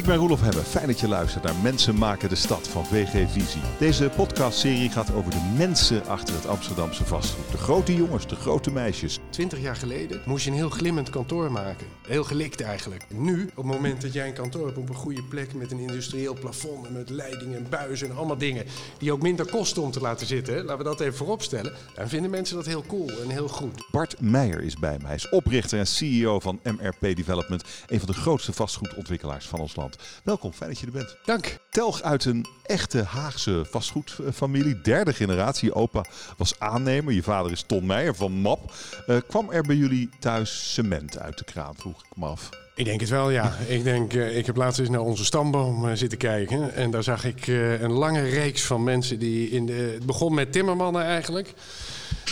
[0.00, 0.62] Ik ben Roelof Hebbe.
[0.62, 3.60] Fijn dat je luistert naar Mensen maken de stad van VG Visie.
[3.78, 7.50] Deze podcastserie gaat over de mensen achter het Amsterdamse vastgoed.
[7.50, 9.18] De grote jongens, de grote meisjes.
[9.30, 11.86] Twintig jaar geleden moest je een heel glimmend kantoor maken.
[12.06, 13.04] Heel gelikt eigenlijk.
[13.08, 15.78] Nu, op het moment dat jij een kantoor hebt op een goede plek met een
[15.78, 18.64] industrieel plafond en met leidingen en buizen en allemaal dingen
[18.98, 22.08] die ook minder kosten om te laten zitten, laten we dat even voorop stellen, dan
[22.08, 23.84] vinden mensen dat heel cool en heel goed.
[23.90, 25.06] Bart Meijer is bij mij.
[25.06, 29.76] Hij is oprichter en CEO van MRP Development, een van de grootste vastgoedontwikkelaars van ons
[29.76, 29.89] land.
[30.24, 31.16] Welkom, fijn dat je er bent.
[31.24, 31.58] Dank.
[31.70, 35.68] Telg uit een echte Haagse vastgoedfamilie, derde generatie.
[35.68, 36.04] Je opa
[36.36, 38.72] was aannemer, je vader is Ton Meijer van MAP.
[39.06, 42.48] Uh, kwam er bij jullie thuis cement uit de kraan, vroeg ik me af.
[42.80, 43.56] Ik denk het wel, ja.
[43.66, 46.74] ik denk, uh, ik heb laatst eens naar onze stamboom uh, zitten kijken.
[46.74, 49.72] En daar zag ik uh, een lange reeks van mensen die in de.
[49.72, 51.52] Het begon met timmermannen eigenlijk.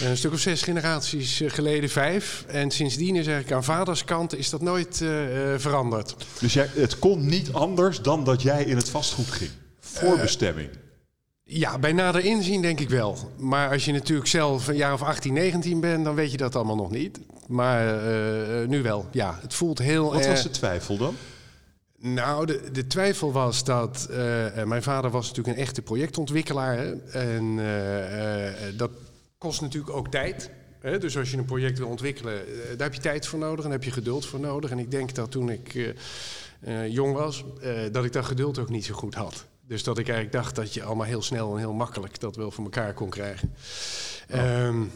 [0.03, 2.45] Een stuk of zes generaties geleden, vijf.
[2.47, 5.05] En sindsdien is eigenlijk aan vaders kant is dat nooit
[5.57, 6.17] veranderd.
[6.41, 9.51] Dus jij, het kon niet anders dan dat jij in het vastgoed ging?
[9.81, 10.69] Voorbestemming?
[11.51, 13.19] Ja, bij nader inzien denk ik wel.
[13.37, 16.55] Maar als je natuurlijk zelf een jaar of 18, 19 bent, dan weet je dat
[16.55, 17.21] allemaal nog niet.
[17.47, 18.05] Maar
[18.63, 19.39] uh, nu wel, ja.
[19.43, 21.15] Het voelt heel Wat was de twijfel dan?
[21.99, 24.09] Nou, de, de twijfel was dat...
[24.11, 24.17] Uh,
[24.65, 26.77] mijn vader was natuurlijk een echte projectontwikkelaar.
[26.77, 26.95] Hè?
[27.11, 27.57] En
[28.77, 28.91] dat
[29.39, 30.51] kost natuurlijk ook tijd.
[30.81, 30.99] Hè?
[30.99, 32.43] Dus als je een project wil ontwikkelen,
[32.77, 34.71] daar heb je tijd voor nodig en heb je geduld voor nodig.
[34.71, 35.95] En ik denk dat toen ik
[36.89, 37.45] jong was,
[37.93, 39.47] dat ik dat geduld ook niet zo goed had.
[39.69, 42.51] Dus dat ik eigenlijk dacht dat je allemaal heel snel en heel makkelijk dat wel
[42.51, 43.55] voor elkaar kon krijgen.
[44.35, 44.67] Oh.
[44.67, 44.91] Um,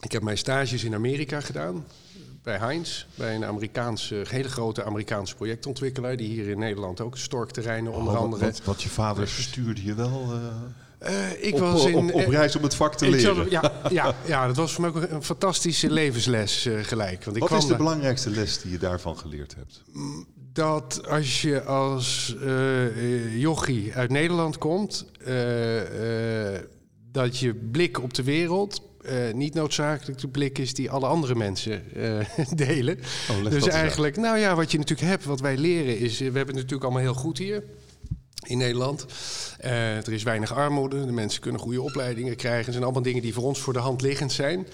[0.00, 1.86] ik heb mijn stages in Amerika gedaan.
[2.42, 6.16] Bij Heinz, bij een Amerikaanse, hele grote Amerikaanse projectontwikkelaar.
[6.16, 8.44] Die hier in Nederland ook storkterreinen onder oh, andere.
[8.44, 10.34] Wat, wat, je vader stuurde je wel.
[10.34, 10.40] Uh...
[11.02, 13.50] Uh, ik op, was in, op, op, reis om het vak te leren.
[13.50, 17.24] Ja, ja, ja, dat was voor mij ook een fantastische levensles uh, gelijk.
[17.24, 19.82] Want ik Wat kwam is de belangrijkste les die je daarvan geleerd hebt?
[20.52, 25.06] Dat als je als uh, jochie uit Nederland komt,
[27.12, 31.34] dat je blik op de wereld uh, niet noodzakelijk de blik is die alle andere
[31.34, 32.24] mensen uh,
[32.66, 32.98] delen.
[33.30, 36.46] Oh, dus eigenlijk, nou ja, wat je natuurlijk hebt, wat wij leren is, we hebben
[36.46, 37.62] het natuurlijk allemaal heel goed hier
[38.46, 39.06] in Nederland.
[39.64, 42.64] Uh, er is weinig armoede, de mensen kunnen goede opleidingen krijgen.
[42.64, 44.66] Het zijn allemaal dingen die voor ons voor de hand liggend zijn.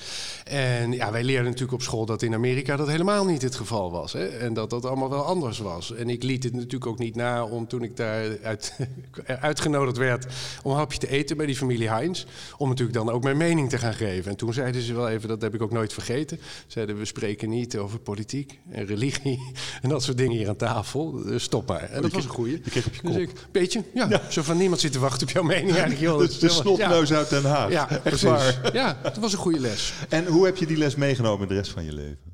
[0.45, 3.91] En ja, wij leerden natuurlijk op school dat in Amerika dat helemaal niet het geval
[3.91, 4.13] was.
[4.13, 4.27] Hè?
[4.27, 5.95] En dat dat allemaal wel anders was.
[5.95, 8.77] En ik liet het natuurlijk ook niet na om toen ik daar uit,
[9.41, 10.27] uitgenodigd werd
[10.63, 12.25] om een hapje te eten bij die familie Heinz.
[12.57, 14.31] Om natuurlijk dan ook mijn mening te gaan geven.
[14.31, 16.39] En toen zeiden ze wel even, dat heb ik ook nooit vergeten.
[16.67, 19.53] Zeiden we spreken niet over politiek en religie
[19.83, 21.11] en dat soort dingen hier aan tafel.
[21.11, 21.91] Dus stop maar.
[21.91, 22.61] En dat was een goeie.
[22.65, 23.13] Je kreeg op je kop.
[23.13, 24.23] Dus ik, beetje, ja, ja.
[24.31, 26.01] Zo van niemand zit te wachten op jouw mening eigenlijk.
[26.01, 26.19] Joh.
[26.19, 27.17] de de snotneus ja.
[27.17, 27.71] uit Den Haag.
[27.71, 28.23] Ja, Echt precies.
[28.23, 28.71] waar.
[28.73, 29.93] Ja, dat was een goede les.
[30.09, 32.33] En hoe heb je die les meegenomen in de rest van je leven?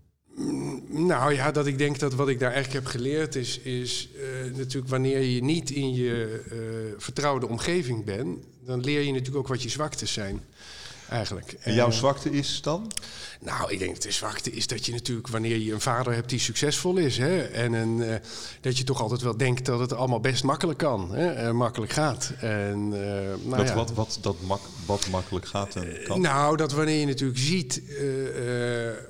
[0.88, 4.56] Nou ja, dat ik denk dat wat ik daar eigenlijk heb geleerd is, is uh,
[4.56, 6.58] natuurlijk wanneer je niet in je uh,
[6.96, 10.42] vertrouwde omgeving bent, dan leer je natuurlijk ook wat je zwaktes zijn.
[11.08, 11.56] Eigenlijk.
[11.60, 12.92] En jouw zwakte is dan?
[13.42, 16.28] Nou, ik denk dat de zwakte is dat je natuurlijk, wanneer je een vader hebt
[16.28, 18.14] die succesvol is, hè, en een, uh,
[18.60, 21.92] dat je toch altijd wel denkt dat het allemaal best makkelijk kan, hè, en makkelijk
[21.92, 22.32] gaat.
[22.40, 23.00] En, uh,
[23.44, 23.74] nou dat ja.
[23.74, 26.20] wat, wat, dat mak, wat makkelijk gaat en kan?
[26.20, 27.82] Nou, dat wanneer je natuurlijk ziet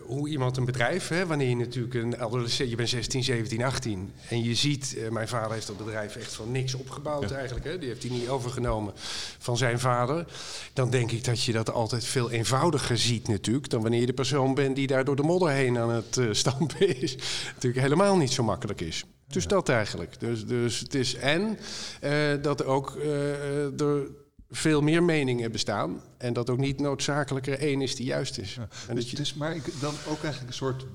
[0.02, 4.12] hoe iemand een bedrijf, hè, wanneer je natuurlijk een adolescent, je bent 16, 17, 18,
[4.28, 7.36] en je ziet, mijn vader heeft dat bedrijf echt van niks opgebouwd ja.
[7.36, 8.92] eigenlijk, hè, die heeft hij niet overgenomen
[9.38, 10.26] van zijn vader,
[10.72, 14.18] dan denk ik dat je dat altijd veel eenvoudiger ziet natuurlijk, dan wanneer je de
[14.20, 17.16] persoon bent die daar door de modder heen aan het uh, stampen is.
[17.54, 19.04] Natuurlijk helemaal niet zo makkelijk is.
[19.26, 19.48] Dus ja.
[19.48, 20.20] dat eigenlijk.
[20.20, 21.58] Dus, dus het is en
[22.04, 24.08] uh, dat ook uh, er
[24.50, 26.02] veel meer meningen bestaan.
[26.18, 28.54] En dat ook niet noodzakelijk er één is die juist is.
[28.54, 28.68] Ja.
[28.88, 29.16] En dus, je...
[29.16, 30.86] dus, maar ik, dan ook eigenlijk een soort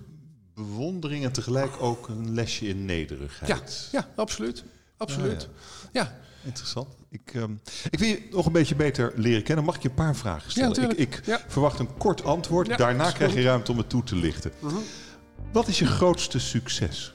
[0.56, 3.90] bewondering en tegelijk ook een lesje in nederigheid.
[3.92, 4.64] Ja, ja absoluut.
[5.12, 5.50] Absoluut.
[5.92, 6.02] ja.
[6.02, 6.24] ja.
[6.46, 6.88] Interessant.
[7.10, 9.66] Ik, um, ik wil je nog een beetje beter leren kennen.
[9.66, 10.82] Mag ik je een paar vragen stellen?
[10.82, 11.42] Ja, ik ik ja.
[11.48, 12.68] verwacht een kort antwoord.
[12.68, 14.52] Ja, Daarna krijg je ruimte om het toe te lichten.
[14.64, 14.80] Uh -huh.
[15.52, 17.14] Wat is je grootste succes?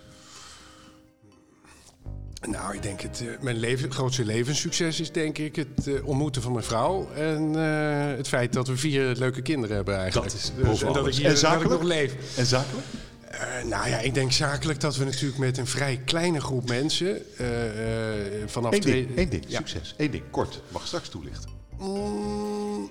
[2.49, 6.43] Nou, ik denk het, uh, mijn leven, grootste levenssucces is denk ik het uh, ontmoeten
[6.43, 7.11] van mijn vrouw.
[7.15, 10.31] En uh, het feit dat we vier leuke kinderen hebben eigenlijk.
[10.31, 11.71] Dat is dus, en dat ik, hier, en zakelijk?
[11.71, 12.37] Dat ik nog leef.
[12.37, 12.87] En zakelijk?
[13.31, 17.23] Uh, nou ja, ik denk zakelijk dat we natuurlijk met een vrij kleine groep mensen
[17.41, 19.07] uh, uh, vanaf Eén twee...
[19.07, 19.57] ding, één ding, ja.
[19.57, 19.95] succes.
[19.97, 20.63] Eén ding, kort.
[20.69, 21.51] Mag straks toelichten.
[21.79, 22.91] Mm,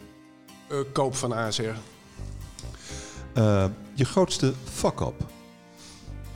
[0.94, 1.74] koop van ASR.
[3.94, 5.26] je grootste fuck-up?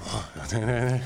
[0.05, 1.01] Oh, nee, nee, nee.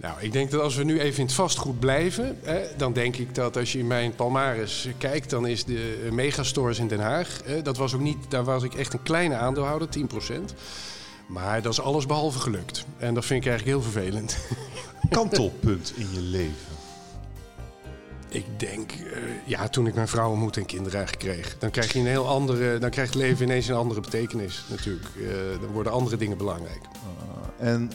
[0.00, 3.16] Nou, ik denk dat als we nu even in het vastgoed blijven, hè, dan denk
[3.16, 7.40] ik dat als je in mijn palmares kijkt, dan is de megastores in Den Haag,
[7.44, 10.54] hè, dat was ook niet, daar was ik echt een kleine aandeelhouder, 10%.
[11.30, 12.84] Maar dat is alles behalve gelukt.
[12.98, 14.38] En dat vind ik eigenlijk heel vervelend.
[15.10, 16.78] kantelpunt in je leven?
[18.28, 19.06] Ik denk, uh,
[19.46, 21.58] ja, toen ik mijn vrouw ontmoette en kinderen kreeg.
[21.58, 25.06] Dan krijg je een heel andere, dan krijgt het leven ineens een andere betekenis natuurlijk.
[25.16, 25.30] Uh,
[25.60, 26.80] dan worden andere dingen belangrijk.
[27.60, 27.90] Uh, en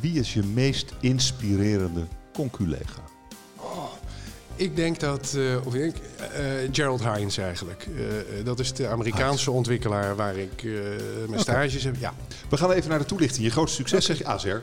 [0.00, 3.02] wie is je meest inspirerende conculega?
[4.56, 7.86] Ik denk dat, uh, of ik denk, uh, Gerald Hines eigenlijk.
[7.86, 8.04] Uh,
[8.44, 10.62] dat is de Amerikaanse ontwikkelaar waar ik
[11.28, 11.96] mijn stages heb.
[11.98, 12.14] Ja.
[12.48, 13.44] We gaan even naar de toelichting.
[13.44, 14.56] Je grootste succes zeg je AZR.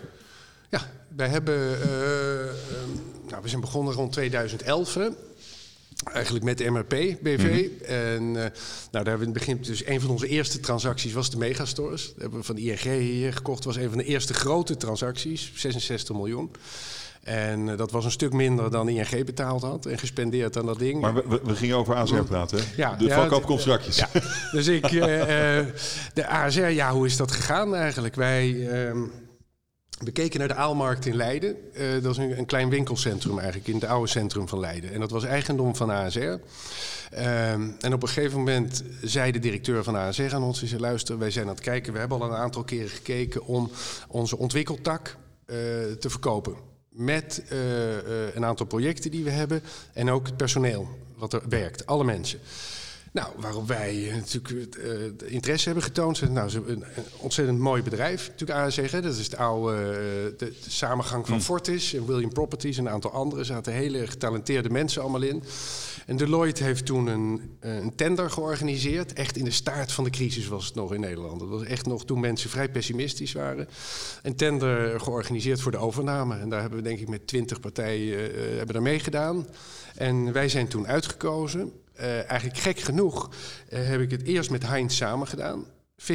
[0.69, 1.78] Ja, wij hebben,
[3.30, 4.98] nou, we zijn begonnen rond 2011.
[6.13, 6.89] Eigenlijk met de MRP
[7.22, 7.38] BV.
[7.38, 7.86] Mm -hmm.
[7.86, 8.51] En nou,
[8.92, 12.06] daar hebben we in het begin, dus een van onze eerste transacties was de Megastores.
[12.06, 13.63] Dat hebben we van ING hier gekocht.
[13.63, 16.51] was een van de eerste grote transacties, 66 miljoen.
[17.24, 20.80] En uh, dat was een stuk minder dan ING betaald had en gespendeerd aan dat
[20.80, 21.02] ding.
[21.02, 22.64] Maar we, we gingen over ASR praten, hè?
[22.75, 23.66] Ja, de ja, komt.
[24.52, 25.66] Dus ik, uh, uh,
[26.14, 28.16] de ASR, ja, hoe is dat gegaan eigenlijk?
[28.16, 28.70] Wij
[29.98, 31.56] we keken naar de Aalmarkt in Leiden.
[32.02, 34.94] dat is een, een, klein winkelcentrum eigenlijk, in het oude centrum van Leiden.
[34.94, 36.20] En dat was eigendom van ASR.
[36.20, 36.40] Um,
[37.80, 40.64] en op een gegeven moment zei de directeur van ASR aan ons...
[40.64, 43.46] Zei, luister, wij zijn aan het kijken, we hebben al een aantal keren gekeken...
[43.46, 43.72] om
[44.08, 45.18] onze ontwikkeltak
[46.00, 49.62] te verkopen met uh, uh, een aantal projecten die we hebben
[49.94, 52.40] en ook het personeel wat er werkt, alle mensen.
[53.13, 56.30] Nou, waarop wij natuurlijk uh, interesse hebben getoond.
[56.30, 58.90] Nou, een, een ontzettend mooi bedrijf, natuurlijk ASG.
[58.90, 59.75] Dat is de oude
[60.38, 61.42] de, de, samengang van mm.
[61.42, 63.42] Fortis en William Properties en een aantal andere.
[63.42, 65.44] Er zaten hele getalenteerde mensen allemaal in.
[66.06, 69.14] En Deloitte heeft toen een, een, tender georganiseerd.
[69.14, 71.40] Echt in de staart van de crisis was het nog in Nederland.
[71.40, 73.68] Dat was echt nog toen mensen vrij pessimistisch waren.
[74.22, 76.38] Een tender georganiseerd voor de overname.
[76.38, 79.48] En daar hebben we denk ik met twintig partijen uh, hebben daar meegedaan.
[79.96, 81.72] En wij zijn toen uitgekozen.
[82.00, 83.30] Uh, eigenlijk gek genoeg
[83.70, 85.66] heb ik het eerst met Heinz samen gedaan.
[86.02, 86.06] 50-50.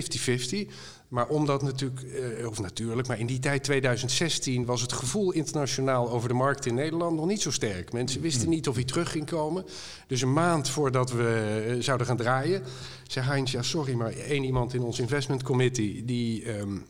[1.08, 2.02] Maar omdat natuurlijk,
[2.40, 6.66] uh, of natuurlijk, maar in die tijd 2016 was het gevoel internationaal over de markt
[6.66, 7.93] in Nederland nog niet zo sterk.
[7.93, 8.50] Mensen wisten hmm.
[8.50, 9.64] niet of hij terug ging komen.
[10.06, 12.62] Dus een maand voordat we uh, zouden gaan draaien,
[13.06, 16.87] zei Heinz, ja sorry, maar één iemand in ons investment committee die um,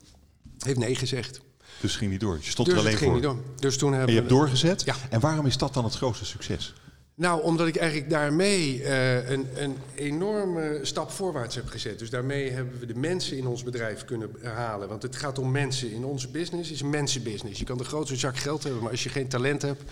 [0.59, 1.41] heeft nee gezegd.
[1.81, 2.38] Dus ging niet door.
[2.41, 3.20] Je stond dus er alleen ging voor.
[3.20, 3.43] Niet door.
[3.56, 4.85] Dus toen hebben en je hebt doorgezet.
[4.85, 4.94] Ja.
[5.11, 6.75] En waarom is dat dan het grootste succes?
[7.19, 11.99] Nou, omdat ik eigenlijk daarmee uh, een, een, enorme stap voorwaarts heb gezet.
[11.99, 14.88] Dus daarmee hebben we de mensen in ons bedrijf kunnen halen.
[14.88, 15.93] Want het gaat om mensen.
[15.93, 17.59] In onze business is een mensenbusiness.
[17.59, 19.82] Je kan de grootste zak geld hebben, maar als je geen talent hebt...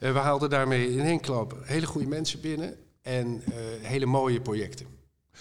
[0.00, 4.40] Uh, we haalden daarmee in één klap hele goede mensen binnen en uh, hele mooie
[4.40, 4.86] projecten.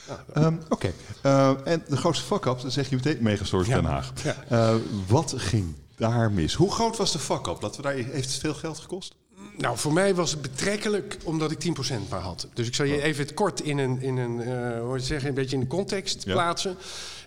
[0.08, 0.92] Nou, um, Oké,
[1.22, 1.56] okay.
[1.64, 3.76] en de grootste fuck-up, dan zeg je meteen Megastores ja.
[3.76, 4.14] Den Haag.
[4.50, 4.80] Ja.
[5.08, 6.54] wat ging daar mis?
[6.54, 7.62] Hoe groot was de fuck-up?
[7.62, 9.16] Laten we daar, heeft het veel geld gekost?
[9.58, 12.48] Nou, voor mij was het betrekkelijk omdat ik 10% maar had.
[12.54, 13.04] Dus ik zal je oh.
[13.04, 16.24] even het kort in een, in een, uh, hoe zeggen, een beetje in de context
[16.24, 16.34] ja.
[16.34, 16.78] plaatsen.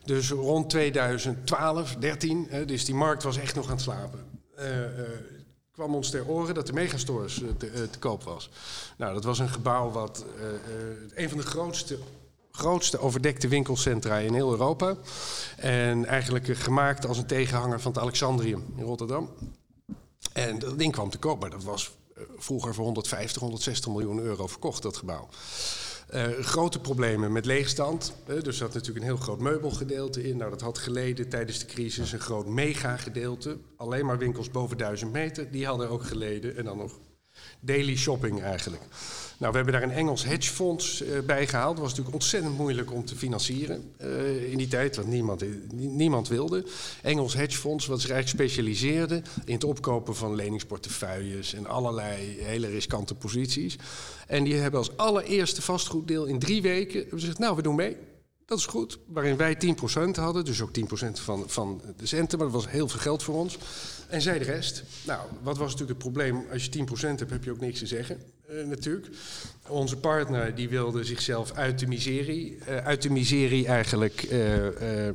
[0.05, 4.25] Dus rond 2012, 13, uh, dus die markt was echt nog aan het slapen.
[4.59, 4.65] Uh,
[5.73, 8.51] kwam ons ter oren dat de megastores te, te, koop was.
[8.97, 10.25] Nou, dat was een gebouw wat
[11.15, 11.99] een van de grootste
[12.51, 14.97] grootste overdekte winkelcentra in heel Europa.
[15.57, 19.31] En eigenlijk gemaakt als een tegenhanger van het Alexandrium in Rotterdam.
[20.33, 21.91] En dat ding kwam te koop, maar dat was
[22.37, 25.29] vroeger voor 150, 160 miljoen euro verkocht, dat gebouw.
[26.15, 28.13] Uh, grote problemen met leegstand.
[28.27, 30.37] Uh, dus er zat natuurlijk een heel groot meubelgedeelte in.
[30.37, 33.59] Nou, dat had geleden tijdens de crisis een groot megagedeelte.
[33.77, 36.57] Alleen maar winkels boven 1000 meter, die hadden ook geleden.
[36.57, 36.99] En dan nog
[37.61, 38.83] daily shopping eigenlijk.
[39.41, 41.73] Nou, we hebben daar een Engels hedgefonds uh, bij gehaald.
[41.73, 46.29] Dat was natuurlijk ontzettend moeilijk om te financieren uh, in die tijd, want niemand, niemand
[46.29, 46.65] wilde.
[47.03, 53.15] Engels hedgefonds, wat zich eigenlijk specialiseerde in het opkopen van leningsportefeuilles en allerlei hele riskante
[53.15, 53.77] posities.
[54.27, 57.97] En die hebben als allereerste vastgoeddeel in drie weken gezegd, nou, we doen mee.
[58.47, 58.99] Dat is goed.
[59.07, 60.83] Waarin wij 10% hadden, dus ook 10%
[61.13, 63.59] van, van de centen, maar dat was heel veel geld voor ons.
[64.11, 64.83] En zij de rest.
[65.07, 66.47] Nou, wat was natuurlijk het probleem?
[66.53, 69.09] Als je 10% hebt, heb je ook niks te zeggen, uh, natuurlijk.
[69.69, 75.09] Onze partner die wilde zichzelf uit de miserie, uh, uit de miserie eigenlijk uh,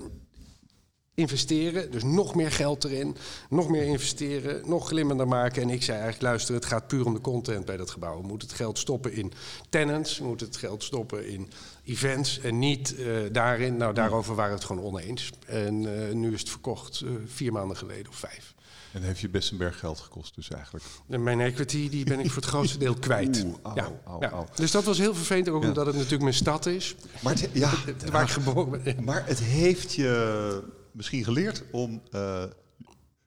[1.14, 1.92] investeren.
[1.92, 3.16] Dus nog meer geld erin,
[3.50, 5.62] nog meer investeren, nog glimmender maken.
[5.62, 8.22] En ik zei eigenlijk, luister, het gaat puur om de content bij dat gebouw.
[8.22, 9.32] We moeten het geld stoppen in
[9.70, 11.50] tenants, we moeten het geld stoppen in
[11.84, 12.96] events en niet
[13.32, 13.78] daarin.
[13.78, 15.30] Nou, daarover waren we het gewoon oneens.
[15.46, 15.80] En
[16.20, 18.55] nu is het verkocht, vier maanden geleden of vijf.
[18.96, 20.86] En heeft je best een berg geld gekost dus eigenlijk?
[21.10, 23.44] En mijn equity die ben ik voor het grootste deel kwijt.
[23.46, 23.92] Oeh, au, ja.
[24.06, 24.46] Au, ja.
[24.56, 25.68] Dus dat was heel vervelend, ook ja.
[25.68, 26.96] omdat het natuurlijk mijn stad is.
[27.22, 27.74] Maar het, ja,
[28.12, 29.04] waar ik geboren ben.
[29.04, 32.44] Maar het heeft je misschien geleerd om uh,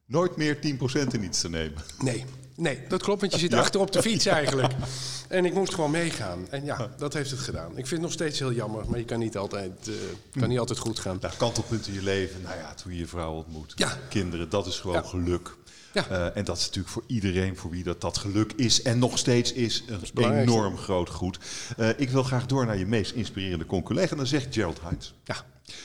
[0.07, 0.61] nooit meer 10%
[1.13, 1.83] in iets te nemen.
[1.99, 2.25] Nee,
[2.59, 4.73] Nee, dat klopt, want je zit achter op de fiets eigenlijk.
[5.29, 6.47] En ik moest gewoon meegaan.
[6.51, 7.69] En ja, dat heeft het gedaan.
[7.71, 9.95] Ik vind het nog steeds heel jammer, maar je kan niet altijd, uh,
[10.41, 11.19] kan niet altijd goed gaan.
[11.21, 12.43] Ja, kantelpunten in je leven.
[12.43, 13.73] Nou ja, toen je je vrouw ontmoet.
[13.77, 13.99] Ja.
[14.09, 15.03] Kinderen, dat is gewoon Ja.
[15.09, 15.57] geluk.
[15.93, 16.09] Ja.
[16.09, 19.19] Eh, en dat is natuurlijk voor iedereen voor wie dat, dat geluk is en nog
[19.19, 19.85] steeds is
[20.15, 21.39] een enorm groot goed.
[21.77, 24.11] Eh, ik wil graag door naar je meest inspirerende conculega.
[24.11, 25.37] En dan zegt Gerald Heinz, Ja.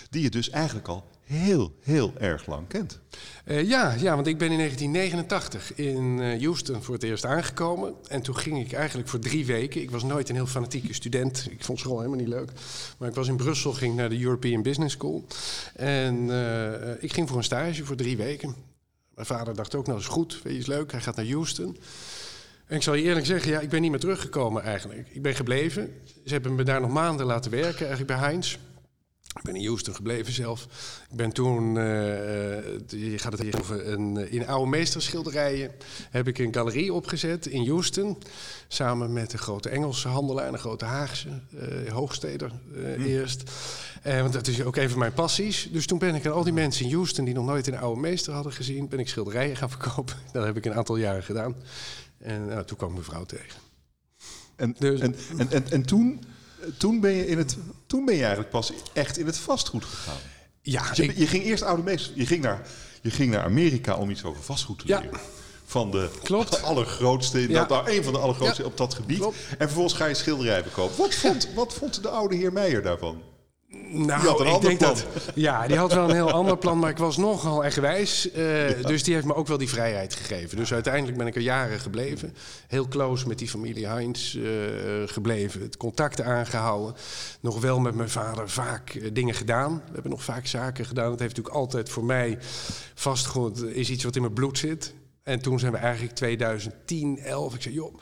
[0.09, 2.99] die je dus eigenlijk al heel, heel erg lang kent.
[3.45, 7.93] Eh, ja, ja, want ik ben in 1989 in eh, Houston voor het eerst aangekomen.
[8.07, 9.81] En toen ging ik eigenlijk voor drie weken.
[9.81, 11.47] Ik was nooit een heel fanatieke student.
[11.49, 12.51] Ik vond school helemaal niet leuk.
[12.97, 15.25] Maar ik was in Brussel, ging naar de European Business School.
[15.75, 18.55] En eh, ik ging voor een stage voor drie weken.
[19.15, 20.91] Mijn vader dacht ook, nou is goed, weet je, is leuk.
[20.91, 21.77] Hij gaat naar Houston.
[22.65, 25.07] En ik zal je eerlijk zeggen, ja, ik ben niet meer teruggekomen eigenlijk.
[25.09, 25.93] Ik ben gebleven.
[26.25, 28.57] Ze hebben me daar nog maanden laten werken, eigenlijk bij Heinz.
[29.35, 30.67] Ik ben in Houston gebleven zelf.
[31.09, 35.71] Ik ben toen, eh, eh, je gaat het hier over, een, eh, in oude meesterschilderijen
[36.09, 38.17] heb ik een galerie opgezet in Houston.
[38.67, 43.51] Samen met een grote Engelse handelaar en een grote Haagse, eh Hoogsteder eh, eerst.
[44.03, 45.69] Want dat is ook een van mijn passies.
[45.71, 48.01] Dus toen ben ik aan al die mensen in Houston die nog nooit een oude
[48.01, 50.15] meester hadden gezien, ben ik schilderijen gaan verkopen.
[50.33, 51.55] Dat heb ik een aantal jaren gedaan.
[52.17, 53.59] En nou, toen kwam mijn vrouw tegen.
[54.55, 56.23] En, Dus- en, en, en, en toen,
[56.77, 60.17] toen, ben je in het, toen ben je eigenlijk pas echt in het vastgoed gegaan.
[60.61, 62.11] Ja, Dus je, ik- je ging eerst oude meester.
[62.15, 62.67] Je ging, naar,
[63.01, 64.99] je ging naar Amerika om iets over vastgoed te Ja.
[64.99, 65.19] leren.
[65.65, 66.61] Van de Klopt.
[66.71, 67.59] allergrootste, in Ja.
[67.65, 68.67] dat, nou, een van de allergrootste Ja.
[68.67, 69.17] op dat gebied.
[69.17, 69.35] Klopt.
[69.49, 70.97] En vervolgens ga je schilderijen verkopen.
[70.97, 73.21] Wat vond, wat vond de oude heer Meijer daarvan?
[73.93, 74.93] Nou, had ik denk plan.
[74.93, 75.05] dat.
[75.35, 78.31] Ja, die had wel een heel ander plan, maar ik was nogal eigenwijs.
[78.31, 80.57] eh Dus die heeft me ook wel die vrijheid gegeven.
[80.57, 82.35] Dus uiteindelijk ben ik er jaren gebleven.
[82.67, 84.43] Heel close met die familie Heinz eh,
[85.05, 85.61] gebleven.
[85.61, 86.95] Het contact aangehouden.
[87.39, 89.75] Nog wel met mijn vader vaak eh, dingen gedaan.
[89.85, 91.09] We hebben nog vaak zaken gedaan.
[91.09, 92.37] Dat heeft natuurlijk altijd voor mij
[92.93, 94.93] vastgoed is iets wat in mijn bloed zit.
[95.23, 97.55] En toen zijn we eigenlijk 2010, 11.
[97.55, 97.99] Ik zei, joh,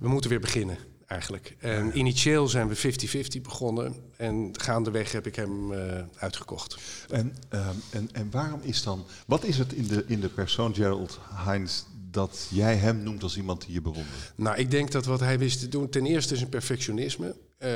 [0.00, 1.56] we moeten weer beginnen eigenlijk.
[1.58, 3.94] En initieel zijn we 50-50 begonnen.
[4.16, 6.76] En gaandeweg heb ik hem eh, uitgekocht.
[7.08, 9.06] En, ehm, en, en waarom is dan...
[9.26, 13.36] Wat is het in de, in de persoon Gerald Heinz dat jij hem noemt als
[13.36, 14.32] iemand die je bewondert?
[14.34, 17.36] Nou, ik denk dat wat hij wist te doen, ten eerste is een perfectionisme.
[17.60, 17.70] Eh,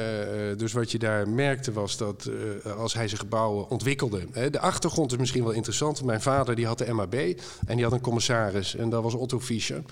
[0.56, 2.30] dus wat je daar merkte was dat
[2.64, 4.26] eh, als hij zijn gebouwen ontwikkelde.
[4.32, 6.04] Hè, de achtergrond is misschien wel interessant.
[6.04, 9.40] Mijn vader die had de MAB en die had een commissaris en dat was Otto
[9.40, 9.82] Fischer.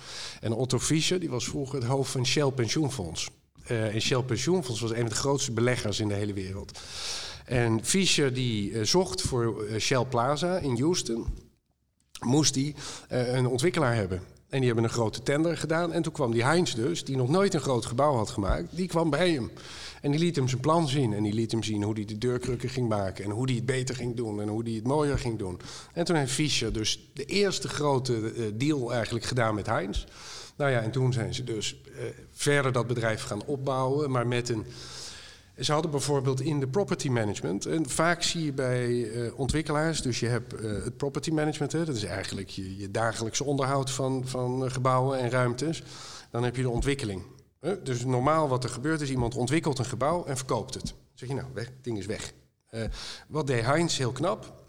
[0.41, 3.31] En Otto Fischer die was vroeger het hoofd van Shell Pensioenfonds.
[3.65, 6.79] Eh, en Shell Pensioenfonds was een van de grootste beleggers in de hele wereld.
[7.45, 11.27] En Fischer die eh, zocht voor eh, Shell Plaza in Houston
[12.21, 12.75] moest hij
[13.09, 14.23] eh, een ontwikkelaar hebben.
[14.53, 15.93] En die hebben een grote tender gedaan.
[15.93, 18.89] En toen kwam die Heinz dus, die nog nooit een groot gebouw had gemaakt, die
[18.89, 19.51] kwam bij hem.
[20.03, 21.13] En die liet hem zijn plan zien.
[21.13, 23.25] En die liet hem zien hoe hij de deurkrukken ging maken.
[23.25, 24.41] En hoe hij het beter ging doen.
[24.41, 25.61] En hoe hij het mooier ging doen.
[25.93, 30.05] En toen heeft Fischer dus de eerste grote eh, deal eigenlijk gedaan met Heinz.
[30.57, 34.11] Nou ja, en toen zijn ze dus eh, verder dat bedrijf gaan opbouwen.
[34.11, 34.67] Maar met een
[35.59, 37.67] ze hadden bijvoorbeeld in de property management.
[37.67, 41.85] En vaak zie je bij eh, ontwikkelaars, dus je hebt eh, het property management, hè,
[41.85, 45.83] dat is eigenlijk je, je dagelijkse onderhoud van, van eh, gebouwen en ruimtes.
[46.31, 47.23] Dan heb je de ontwikkeling.
[47.61, 47.83] Hè.
[47.83, 50.85] Dus normaal wat er gebeurt is, iemand ontwikkelt een gebouw en verkoopt het.
[50.85, 52.33] Dan zeg je nou, weg, het ding is weg.
[53.29, 54.63] Wat deed Heinz heel knap?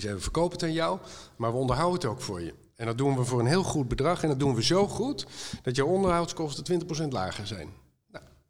[0.00, 0.98] Ze we verkopen het aan jou,
[1.36, 2.54] maar we onderhouden het ook voor je.
[2.76, 4.22] En dat doen we voor een heel goed bedrag.
[4.22, 5.26] En dat doen we zo goed
[5.62, 7.68] dat je onderhoudskosten 20% lager zijn.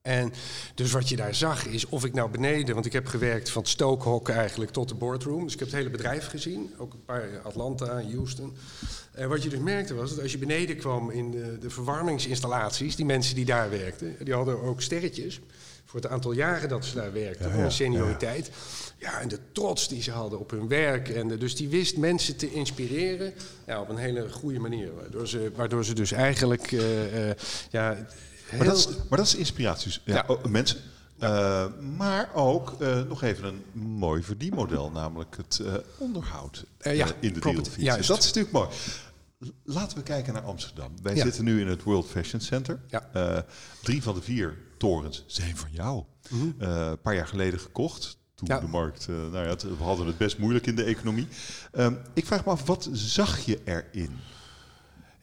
[0.02, 0.32] En
[0.74, 3.62] dus wat je daar zag is of ik nou beneden, want ik heb gewerkt van
[3.62, 5.44] het stookhok eigenlijk tot de boardroom.
[5.44, 8.56] Dus ik heb het hele bedrijf gezien, ook een paar Atlanta, Houston.
[9.12, 12.96] En wat je dus merkte was dat als je beneden kwam in de, de verwarmingsinstallaties,
[12.96, 15.40] die mensen die daar werkten, die hadden ook sterretjes
[15.84, 18.50] voor het aantal jaren dat ze daar werkten, voor ja, hun senioriteit.
[18.98, 21.08] Ja, en de trots die ze hadden op hun werk.
[21.08, 23.32] En de- dus die wist mensen te inspireren
[23.66, 24.94] ja, op een hele goede manier.
[24.94, 27.36] Waardoor ze, waardoor ze dus eigenlijk eh, eh,
[27.70, 28.06] ja,
[28.56, 28.58] heel...
[28.58, 29.98] Maar dat, is, maar dat is inspiratie.
[30.04, 30.24] Ja, Ja.
[30.26, 30.78] oh, mensen.
[31.18, 31.66] Eh,
[31.96, 37.40] maar ook eh, nog even een mooi verdienmodel, namelijk het eh, onderhoud ja, in de
[37.40, 37.76] dealfiets.
[37.76, 37.98] juist.
[37.98, 38.68] Dus dat is natuurlijk mooi.
[39.64, 40.92] Laten we kijken naar Amsterdam.
[41.02, 41.22] Wij Ja.
[41.24, 42.80] zitten nu in het World Fashion Center.
[42.88, 43.44] Ja.
[43.82, 46.02] Drie van de vier torens zijn van jou.
[46.58, 48.18] Eh, een paar jaar geleden gekocht.
[48.34, 48.60] Toen Mhm.
[48.60, 51.28] De markt, nou ja, het- we hadden het best moeilijk in de economie.
[51.72, 54.10] Ehm, ik vraag me af, wat zag je erin?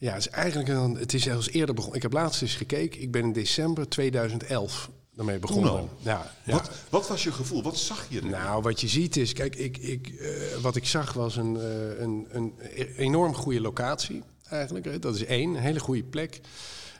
[0.00, 1.96] Ja, het is eigenlijk een, het is zelfs eerder begonnen.
[1.96, 3.00] Ik heb laatst eens gekeken.
[3.00, 5.70] Ik ben in december 2011 daarmee begonnen.
[5.70, 5.88] al?
[5.98, 6.52] Ja, ja.
[6.52, 7.62] Wat, wat was je gevoel?
[7.62, 8.30] Wat zag je erin?
[8.30, 10.30] Nou, wat je ziet is, kijk, ik, ik, eh,
[10.62, 15.02] wat ik zag was een, eh, een, een e- enorm goede locatie eigenlijk.
[15.02, 16.40] Dat is één, een hele goede plek.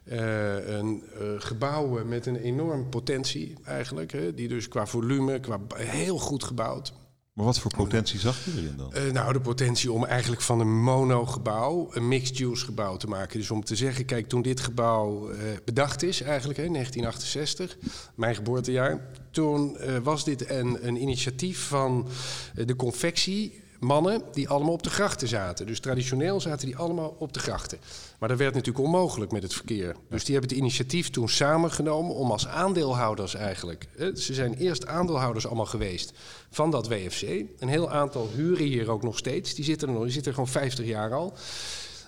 [0.05, 1.03] Eh, een
[1.39, 4.13] gebouw met een enorm potentie eigenlijk.
[4.13, 6.93] Hè, die dus qua volume, qua heel goed gebouwd.
[7.41, 8.93] Maar wat voor potentie zag je erin dan?
[8.95, 13.39] Uh, nou, de potentie om eigenlijk van een mono-gebouw een mixed-use gebouw te maken.
[13.39, 17.77] Dus om te zeggen, kijk, toen dit gebouw uh, bedacht is, eigenlijk in 1968,
[18.15, 22.09] mijn geboortejaar, toen uh, was dit een, een initiatief van
[22.55, 25.67] de confectie mannen die allemaal op de grachten zaten.
[25.67, 27.79] Dus traditioneel zaten die allemaal op de grachten.
[28.19, 29.97] Maar dat werd natuurlijk onmogelijk met het verkeer.
[30.09, 33.89] Dus die hebben het initiatief toen samengenomen om als aandeelhouders eigenlijk...
[34.15, 36.13] ze zijn eerst aandeelhouders allemaal geweest
[36.51, 37.23] van dat WFC.
[37.59, 39.55] Een heel aantal huren hier ook nog steeds.
[39.55, 41.35] Die zitten er nog, die zitten er gewoon 50 jaar al.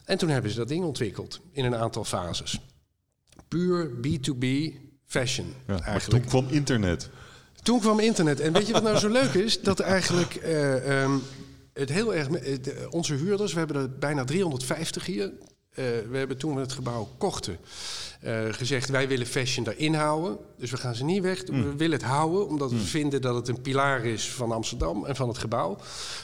[0.05, 2.61] En toen hebben ze dat ding ontwikkeld in een aantal fases.
[3.49, 4.47] Puur B2B
[5.07, 6.23] fashion ja, eigenlijk.
[6.23, 7.11] toen kwam internet.
[7.63, 8.41] Toen kwam internet.
[8.41, 9.63] En weet je wat nou zo leuk is?
[9.63, 10.41] Dat eigenlijk...
[10.45, 11.23] Uh, um,
[11.73, 12.29] het heel erg.
[12.91, 15.33] onze huurders, we hebben er bijna 350 hier.
[15.73, 17.59] Uh, we hebben toen we het gebouw kochten
[18.25, 20.39] uh, gezegd: wij willen fashion daarin houden.
[20.59, 21.47] Dus we gaan ze niet weg.
[21.47, 21.63] Mm.
[21.63, 22.83] We willen het houden, omdat we mm.
[22.83, 25.79] vinden dat het een pilaar is van Amsterdam en van het gebouw.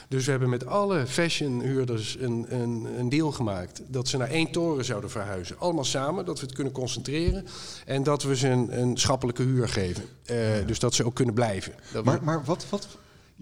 [0.07, 4.51] Dus we hebben met alle fashionhuurders een, een, een deal gemaakt dat ze naar één
[4.51, 5.59] toren zouden verhuizen.
[5.59, 7.45] Allemaal samen, dat we het kunnen concentreren
[7.85, 10.03] en dat we ze een, een schappelijke huur geven.
[10.25, 10.65] Uh, ja.
[10.65, 11.73] Dus dat ze ook kunnen blijven.
[11.93, 12.87] Dat maar, maar wat, wat,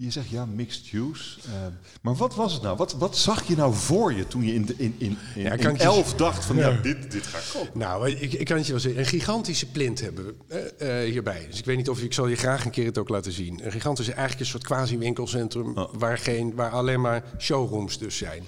[0.00, 1.38] je zegt ja, mixed use.
[1.46, 1.52] Uh,
[2.00, 2.76] maar wat was het nou?
[2.76, 5.52] Wat, wat zag je nou voor je toen je in, de, in, in, in, ja,
[5.52, 7.78] in elf dacht van ja, dit, dit ga ik kopen?
[7.78, 9.00] Nou, ik, ik kan het je wel zeggen.
[9.00, 11.46] Een gigantische plint hebben we uh, hierbij.
[11.50, 13.64] Dus ik weet niet of ik zal je graag een keer het ook laten zien.
[13.64, 15.94] Een gigantische eigenlijk een soort quasi-winkelcentrum oh.
[15.94, 18.42] waar, geen, waar alleen maar showrooms dus zijn.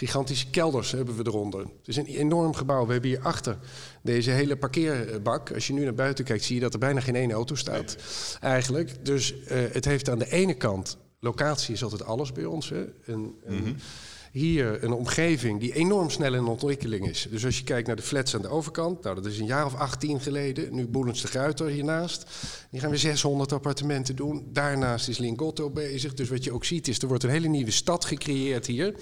[0.00, 1.60] Gigantische kelders hebben we eronder.
[1.60, 2.86] Het is een enorm gebouw.
[2.86, 3.58] We hebben hier achter
[4.02, 5.52] deze hele parkeerbak.
[5.52, 7.96] Als je nu naar buiten kijkt, zie je dat er bijna geen ene auto staat.
[8.40, 9.04] Eigenlijk.
[9.04, 9.42] Dus uh,
[9.72, 10.96] het heeft aan de ene kant.
[11.18, 12.68] Locatie is altijd alles bij ons.
[12.68, 12.84] Hè.
[13.06, 13.76] Mm -hmm.
[14.30, 17.26] Hier een omgeving die enorm snel in ontwikkeling is.
[17.30, 19.64] Dus als je kijkt naar de flats aan de overkant, nou dat is een jaar
[19.64, 20.74] of 18 geleden.
[20.74, 22.26] Nu Boelens de Gruiter hiernaast.
[22.70, 24.48] Die gaan we 600 appartementen doen.
[24.52, 26.14] Daarnaast is Lingotto bezig.
[26.14, 28.94] Dus wat je ook ziet is, er wordt een hele nieuwe stad gecreëerd hier.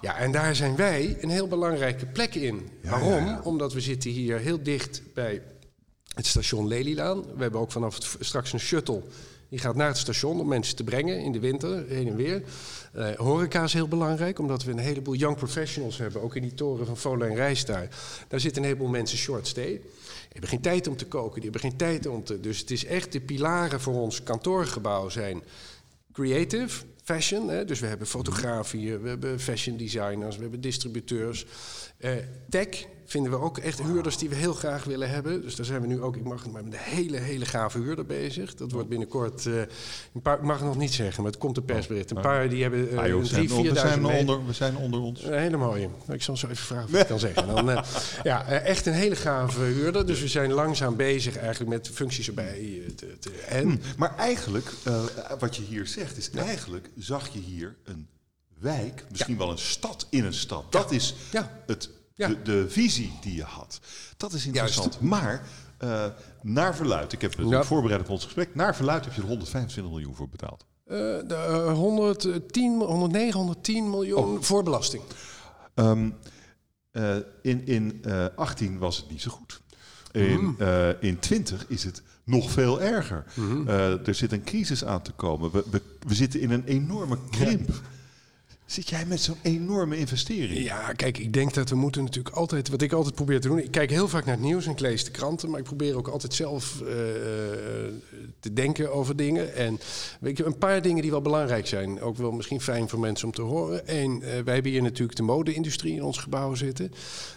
[0.00, 2.68] Ja, en daar zijn wij een heel belangrijke plek in.
[2.82, 3.10] Ja, Waarom?
[3.10, 3.40] Ja, ja.
[3.44, 5.42] Omdat we zitten hier heel dicht bij
[6.14, 7.22] het station Lelylaan.
[7.22, 9.02] We hebben ook vanaf het, straks een shuttle.
[9.52, 12.42] Die gaat naar het station om mensen te brengen in de winter, heen en weer.
[12.96, 16.22] Uh, horeca is heel belangrijk, omdat we een heleboel young professionals hebben.
[16.22, 17.88] Ook in die toren van Vola en Rijs daar.
[18.30, 19.70] Zitten een heleboel mensen short stay.
[19.70, 19.80] Die
[20.28, 22.40] hebben geen tijd om te koken, die hebben geen tijd om te...
[22.40, 25.42] Dus het is echt de pilaren voor ons kantoorgebouw zijn
[26.12, 27.48] creative, fashion.
[27.48, 27.64] Hè?
[27.64, 31.46] Dus we hebben fotografen we hebben fashion designers, we hebben distributeurs.
[31.98, 32.10] Uh,
[32.48, 35.42] tech vinden we ook echt huurders die we heel graag willen hebben.
[35.42, 38.54] Dus daar zijn we nu ook, ik mag met een hele, hele gave huurder bezig.
[38.54, 39.60] Dat wordt binnenkort, uh,
[40.14, 42.10] een paar, ik mag nog niet zeggen, maar het komt een persbericht.
[42.10, 45.22] Een paar die hebben uh, ah, drie, vier we, zijn onder, we zijn onder ons.
[45.22, 45.88] Een hele mooie.
[46.08, 47.46] Ik zal zo even vragen of ik kan zeggen.
[47.46, 47.82] Dan, uh,
[48.22, 50.06] ja, echt een hele gave huurder.
[50.06, 52.82] Dus we zijn langzaam bezig eigenlijk met functies erbij.
[52.96, 53.62] Te, te, en...
[53.62, 54.72] Hmm, maar eigenlijk,
[55.38, 56.42] wat je hier zegt, is ja.
[56.42, 58.08] eigenlijk zag je hier een
[58.58, 59.38] wijk, misschien ja.
[59.38, 60.72] wel een stad in een stad.
[60.72, 61.14] Dat is
[61.66, 62.28] het ja.
[62.28, 63.80] de, de, visie die je had.
[64.16, 64.92] Dat is interessant.
[64.92, 65.00] Juist.
[65.00, 65.46] Maar
[65.84, 66.04] uh,
[66.42, 67.62] naar verluid, ik heb het ja.
[67.62, 68.54] voorbereid op ons gesprek.
[68.54, 70.66] Naar verluid heb je er 125 miljoen voor betaald.
[70.86, 74.42] Uh, de, uh, 110, 109, 110 miljoen oh.
[74.42, 75.02] voor belasting.
[75.74, 76.14] Um,
[77.42, 78.04] in in
[78.36, 79.60] 18 was het niet zo goed.
[80.10, 80.56] In, mm.
[81.00, 83.24] in 20 is het nog veel erger.
[83.34, 83.68] Mm.
[83.68, 85.50] er zit een crisis aan te komen.
[85.50, 87.68] We, we, we zitten in een enorme krimp.
[87.68, 87.74] Ja.
[88.72, 90.64] Zit jij met zo'n enorme investering?
[90.64, 93.58] Ja, kijk, ik denk dat we moeten natuurlijk altijd, wat ik altijd probeer te doen,
[93.58, 95.96] ik kijk heel vaak naar het nieuws en ik lees de kranten, maar ik probeer
[95.96, 96.88] ook altijd zelf uh,
[98.40, 99.54] te denken over dingen.
[99.54, 99.80] En
[100.20, 103.26] weet je, een paar dingen die wel belangrijk zijn, ook wel misschien fijn voor mensen
[103.26, 103.82] om te horen.
[103.84, 106.92] Eén, uh, wij hebben hier natuurlijk de mode-industrie in ons gebouw zitten.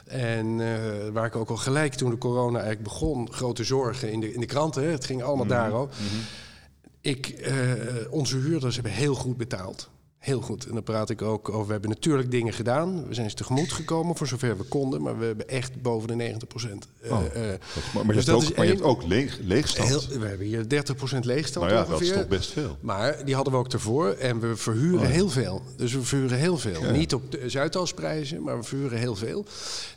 [0.06, 0.68] En uh,
[1.14, 4.40] waar ik ook al gelijk toen de corona eigenlijk begon, grote zorgen in de, in
[4.40, 5.60] de kranten, hè, het ging allemaal mm -hmm.
[5.60, 5.90] daar ook.
[5.90, 6.22] Mm -hmm.
[7.02, 7.52] Ik,
[8.10, 9.90] onze huurders hebben heel goed betaald.
[10.26, 10.66] Heel goed.
[10.66, 11.66] En dan praat ik ook over.
[11.66, 13.08] We hebben natuurlijk dingen gedaan.
[13.08, 15.02] We zijn ze tegemoet gekomen voor zover we konden.
[15.02, 16.88] Maar we hebben echt boven de 90 procent.
[17.04, 17.42] Oh, uh,
[17.94, 19.88] maar, maar, dus je, hebt ook, maar je hebt ook leeg, leegstand.
[19.88, 22.08] Heel, we hebben hier 30 procent leegstand nou ja, ongeveer.
[22.08, 22.78] Dat is toch best veel.
[22.80, 24.10] Maar die hadden we ook ervoor.
[24.10, 25.14] En we verhuren oh.
[25.14, 25.62] heel veel.
[25.78, 26.82] Dus we verhuren heel veel.
[26.82, 26.92] Ja.
[26.92, 29.46] Niet op de Zuidalsprijzen, maar we verhuren heel veel.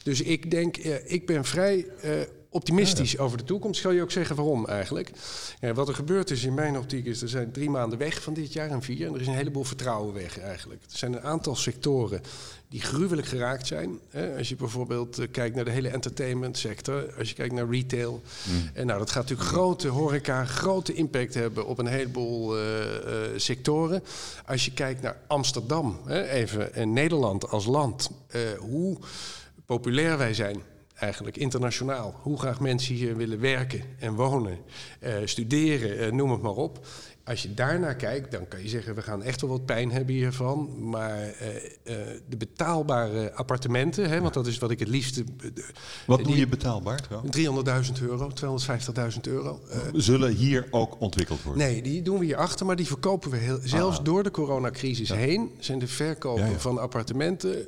[0.03, 2.11] Dus ik denk, uh, ik ben vrij uh,
[2.51, 3.23] optimistisch ja.
[3.23, 3.81] over de toekomst.
[3.81, 5.11] Zal je ook zeggen waarom eigenlijk?
[5.61, 8.35] Ja, wat er gebeurd is in mijn optiek is, er zijn drie maanden weg van
[8.35, 9.07] dit jaar en vier.
[9.07, 10.83] En er is een heleboel vertrouwen weg eigenlijk.
[10.91, 12.23] Er zijn een aantal sectoren
[12.69, 13.99] die gruwelijk geraakt zijn.
[14.39, 18.23] Als je bijvoorbeeld uh, kijkt naar de hele entertainment sector, als je kijkt naar retail.
[18.49, 18.71] Mm.
[18.75, 22.93] En nou, dat gaat natuurlijk grote horeca, grote impact hebben op een heleboel uh, uh,
[23.37, 24.03] sectoren.
[24.47, 28.11] Als je kijkt naar Amsterdam, hè, even en Nederland als land,
[28.59, 28.99] hoe
[29.67, 30.63] populair wij zijn
[30.99, 32.15] eigenlijk internationaal.
[32.23, 34.59] Hoe graag mensen hier willen werken en wonen,
[35.01, 36.87] uh, studeren, uh, noem het maar op.
[37.29, 38.95] Als je daarnaar kijkt, dan kan je zeggen...
[38.95, 40.89] we gaan echt wel wat pijn hebben hiervan.
[40.91, 41.95] Maar uh, uh,
[42.29, 44.09] de betaalbare appartementen...
[44.09, 45.25] Hè, want dat is wat ik het liefste...
[46.07, 47.09] wat doe je betaalbaar?
[47.37, 48.31] 300.000 euro,
[49.15, 49.61] 250.000 euro.
[49.93, 51.63] Zullen hier ook ontwikkeld worden?
[51.63, 53.59] Nee, die doen we hier achter, maar die verkopen we heel...
[53.63, 54.05] Zelfs ah.
[54.05, 55.15] door de coronacrisis ja.
[55.15, 55.51] heen...
[55.59, 56.59] zijn de verkopen ja, ja.
[56.59, 57.67] van appartementen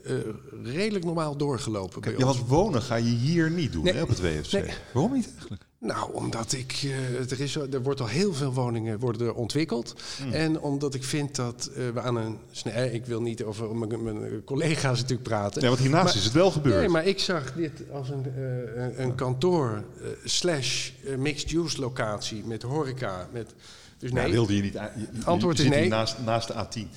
[0.63, 2.35] redelijk normaal doorgelopen Kijk, bij ons.
[2.35, 4.53] Ja, want wonen ga je hier niet doen hè, op het WFC.
[4.53, 4.71] Nee.
[4.93, 5.69] Waarom niet eigenlijk?
[5.81, 9.95] Nou, omdat ik, uh, er, is, er wordt al heel veel woningen worden ontwikkeld.
[10.25, 10.33] Mm.
[10.33, 12.39] En omdat ik vind dat uh, we aan een...
[12.65, 15.63] Nee, ik wil niet over mijn collega's natuurlijk praten.
[15.63, 16.77] Ja, want hiernaast maar, is het wel gebeurd.
[16.77, 19.85] Nee, maar ik zag dit als een, uh, een kantoor
[20.25, 23.29] slash mixed-use locatie met horeca.
[23.33, 23.55] Met,
[23.99, 24.27] dus nee.
[24.27, 24.73] Ja, wilde je niet...
[24.73, 25.89] Je, Antwoord is nee.
[25.89, 26.89] Naast, naast de A10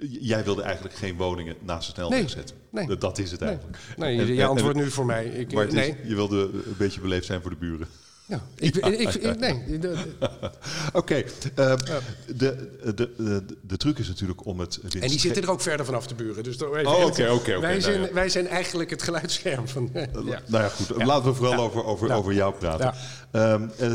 [0.00, 2.56] jij wilde eigenlijk geen woningen naast de snelweg nee, zetten.
[2.70, 2.96] Nee.
[2.98, 3.78] Dat is het eigenlijk.
[3.96, 5.26] Nee, nee je, antwoordt nu voor mij.
[5.26, 5.88] Ik, maar nee.
[5.88, 7.86] Is, je wilde een beetje beleefd zijn voor de buren.
[8.26, 9.62] Ja, ik, ik, ik nee.
[10.92, 11.26] Oké, okay,
[11.58, 11.74] uh,
[12.26, 14.80] de, de, de, de truc is natuurlijk om het...
[15.00, 16.42] En die zitten er ook verder vanaf de buren.
[16.42, 17.60] Dus oh, oké, oké.
[17.60, 18.14] Wij, zijn, nou ja.
[18.14, 19.90] wij zijn eigenlijk het geluidsscherm van...
[19.92, 20.08] ja.
[20.12, 21.04] Nou ja, goed.
[21.04, 22.94] Laten we vooral over, over, over jou praten.
[23.32, 23.92] Um, uh,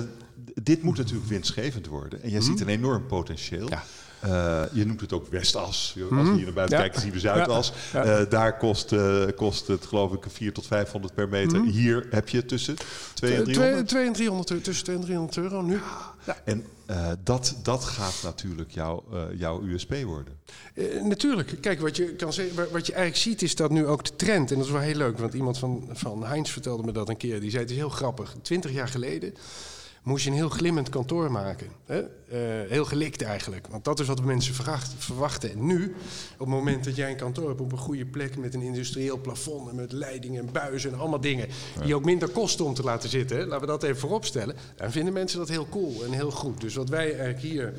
[0.63, 2.21] dit moet natuurlijk winstgevend worden.
[2.21, 2.47] En jij -hmm.
[2.47, 3.69] ziet een enorm potentieel.
[4.25, 5.65] Uh, je noemt het ook Westas.
[5.65, 6.84] Als we hier naar buiten ja.
[6.84, 7.73] kijken, zien we Zuidas.
[7.93, 8.06] Ja.
[8.06, 8.19] Ja.
[8.19, 11.60] Uh, daar kost, uh, kost het geloof ik 400 tot 500 per meter.
[11.60, 11.67] Mm.
[11.67, 12.75] Hier heb je tussen
[13.13, 13.88] 2 en 300?
[13.88, 15.80] 2 en 300, tussen 2 en 300 euro nu.
[16.43, 16.65] En
[17.23, 19.03] dat, dat gaat natuurlijk jouw,
[19.36, 20.34] jouw USP worden.
[21.03, 21.58] natuurlijk.
[21.62, 24.51] Kijk, wat je, kan zeggen, wat je eigenlijk ziet is dat nu ook de trend...
[24.51, 27.17] en dat is wel heel leuk, want iemand van, van Heinz vertelde me dat een
[27.17, 27.39] keer.
[27.39, 28.36] Die zei, het is heel grappig.
[28.41, 29.34] 20 jaar geleden
[30.08, 31.67] moest je een heel glimmend kantoor maken.
[31.86, 32.00] Hè?
[32.02, 33.67] Uh, heel gelikt eigenlijk.
[33.67, 34.54] Want dat is wat mensen
[34.98, 35.52] verwachten.
[35.52, 35.96] En nu,
[36.34, 38.38] op het moment dat jij een kantoor hebt op een goede plek...
[38.38, 41.48] met een industrieel plafond en met leidingen en buizen en allemaal dingen...
[41.84, 43.46] die ook minder kosten om te laten zitten, hè?
[43.46, 44.56] laten we dat even vooropstellen...
[44.76, 46.62] dan vinden mensen dat heel cool en heel goed.
[46.62, 47.74] Dus wat wij eigenlijk hier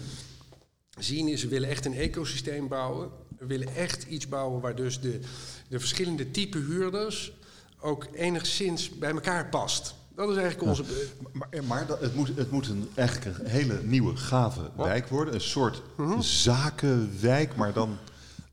[0.98, 3.10] zien is, we willen echt een ecosysteem bouwen.
[3.38, 5.20] We willen echt iets bouwen waar dus de,
[5.68, 7.32] de verschillende type huurders...
[7.80, 9.96] ook enigszins bij elkaar past...
[10.18, 10.84] Dat is eigenlijk onze...
[11.32, 15.34] Maar, maar dat, het, moet, het moet een, eigenlijk een hele nieuwe, gave wijk worden.
[15.34, 16.22] Een soort mm-hmm.
[16.22, 17.98] zakenwijk, maar dan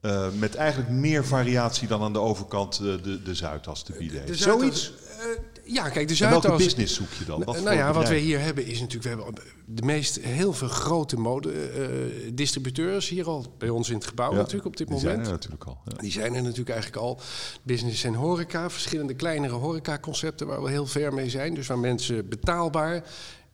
[0.02, 4.22] uh, met eigenlijk meer variatie dan aan de overkant uh, de, de Zuidas te bieden
[4.22, 4.40] heeft.
[4.40, 4.94] Zoiets?
[5.20, 6.44] Uh, ja, kijk, de Zuidas...
[6.44, 7.44] welke business zoek je dan?
[7.44, 9.04] Wat nou ja, wat we hier hebben is natuurlijk...
[9.04, 14.32] We hebben de meest, heel veel grote mode-distributeurs hier al bij ons in het gebouw
[14.32, 15.16] ja, natuurlijk op dit die moment.
[15.16, 15.78] Die zijn er natuurlijk al.
[15.86, 15.98] Ja.
[15.98, 17.20] Die zijn er natuurlijk eigenlijk al.
[17.64, 21.54] Business en horeca, verschillende kleinere horeca-concepten waar we heel ver mee zijn.
[21.54, 23.04] Dus waar mensen betaalbaar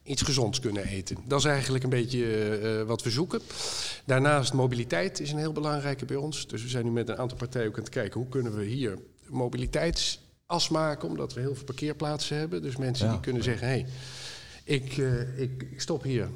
[0.04, 1.18] iets gezonds kunnen eten.
[1.26, 3.42] Dat is eigenlijk een beetje uh, wat we zoeken.
[4.06, 6.48] Daarnaast mobiliteit is een heel belangrijke bij ons.
[6.48, 8.20] Dus we zijn nu met een aantal partijen ook aan het kijken...
[8.20, 8.98] hoe kunnen we hier
[9.28, 10.21] mobiliteitsas
[10.70, 11.08] maken...
[11.08, 12.62] omdat we heel veel parkeerplaatsen hebben.
[12.62, 13.68] Dus mensen ja, die kunnen zeggen...
[13.68, 13.86] Hey,
[14.64, 16.30] ik, uh, ik, ik stop hier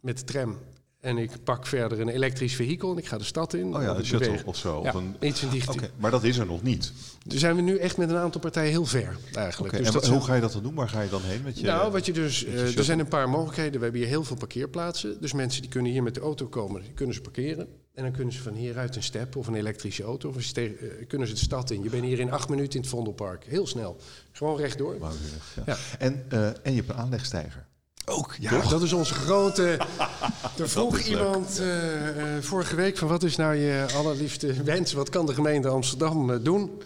[0.00, 0.58] met de tram
[1.06, 3.76] en ik pak verder een elektrisch vehikel en ik ga de stad in.
[3.76, 4.82] Oh ja, een shuttle of zo.
[4.82, 5.16] Ja, of een...
[5.20, 6.92] iets in die okay, Maar dat is er nog niet.
[7.26, 9.74] Dus zijn we nu echt met een aantal partijen heel ver eigenlijk.
[9.74, 10.74] Okay, dus en hoe ga je dat dan doen?
[10.74, 13.08] Waar ga je dan heen met je Nou, wat je dus, uh, er zijn een
[13.08, 13.72] paar mogelijkheden.
[13.72, 15.20] We hebben hier heel veel parkeerplaatsen.
[15.20, 17.68] Dus mensen die kunnen hier met de auto komen, die kunnen ze parkeren.
[17.94, 20.28] En dan kunnen ze van hieruit een step of een elektrische auto...
[20.28, 21.82] of tegen, uh, kunnen ze de stad in.
[21.82, 23.44] Je bent hier in acht minuten in het Vondelpark.
[23.44, 23.96] Heel snel.
[24.32, 24.96] Gewoon rechtdoor.
[25.00, 25.10] Ja.
[25.66, 25.76] Ja.
[25.98, 27.65] En, uh, en je hebt een aanlegstijger.
[28.08, 28.70] Ook, ja, Toch?
[28.70, 29.78] dat is onze grote.
[30.58, 34.92] Er vroeg iemand uh, uh, vorige week van wat is nou je allerliefste wens?
[34.92, 36.82] Wat kan de gemeente Amsterdam uh, doen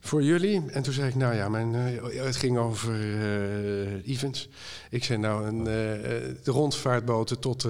[0.00, 0.62] voor jullie?
[0.70, 1.74] En toen zei ik, nou ja, mijn,
[2.14, 2.94] het ging over
[4.04, 4.48] events.
[4.90, 7.66] Ik zei nou, een, de rondvaartboten tot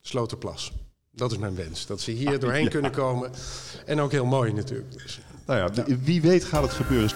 [0.00, 0.72] Sloterplas.
[1.10, 1.86] Dat is mijn wens.
[1.86, 2.70] Dat ze hier doorheen ja.
[2.70, 3.30] kunnen komen.
[3.86, 5.02] En ook heel mooi natuurlijk.
[5.02, 7.10] Dus, nou ja, ja, wie weet gaat het gebeuren.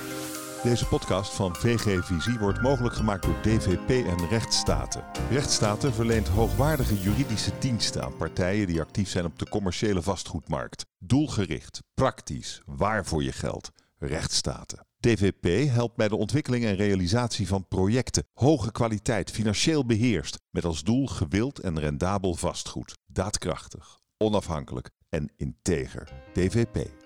[0.66, 5.05] Deze podcast van VG Visie wordt mogelijk gemaakt door DVP en Rechtsstaten.
[5.31, 10.87] Rechtsstaten verleent hoogwaardige juridische diensten aan partijen die actief zijn op de commerciële vastgoedmarkt.
[10.98, 13.70] Doelgericht, praktisch, waar voor je geld.
[13.98, 14.87] Rechtsstaten.
[15.00, 18.26] DVP helpt bij de ontwikkeling en realisatie van projecten.
[18.33, 22.98] Hoge kwaliteit, financieel beheerst, met als doel gewild en rendabel vastgoed.
[23.07, 26.12] Daadkrachtig, onafhankelijk en integer.
[26.33, 27.06] DVP.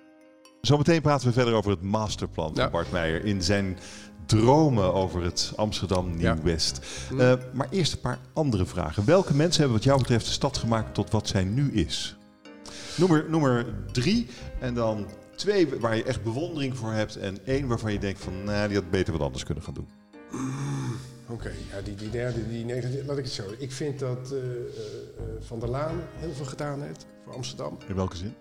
[0.61, 2.71] Zometeen praten we verder over het masterplan van ja.
[2.71, 3.79] Bart Meijer in zijn
[4.27, 6.87] dromen over het Amsterdam Nieuw-West.
[7.17, 7.33] Ja.
[7.33, 9.05] Uh, maar eerst een paar andere vragen.
[9.05, 12.17] Welke mensen hebben wat jou betreft de stad gemaakt tot wat zij nu is?
[12.97, 14.27] Nummer, nummer drie
[14.61, 18.45] en dan twee waar je echt bewondering voor hebt en één waarvan je denkt van,
[18.45, 19.89] nou, die had beter wat anders kunnen gaan doen.
[20.31, 20.97] Mm,
[21.29, 23.43] Oké, okay, ja, die, die derde, die negende, laat ik het zo.
[23.59, 24.45] Ik vind dat uh, uh,
[25.41, 27.79] Van der Laan heel veel gedaan heeft voor Amsterdam.
[27.89, 28.35] In welke zin?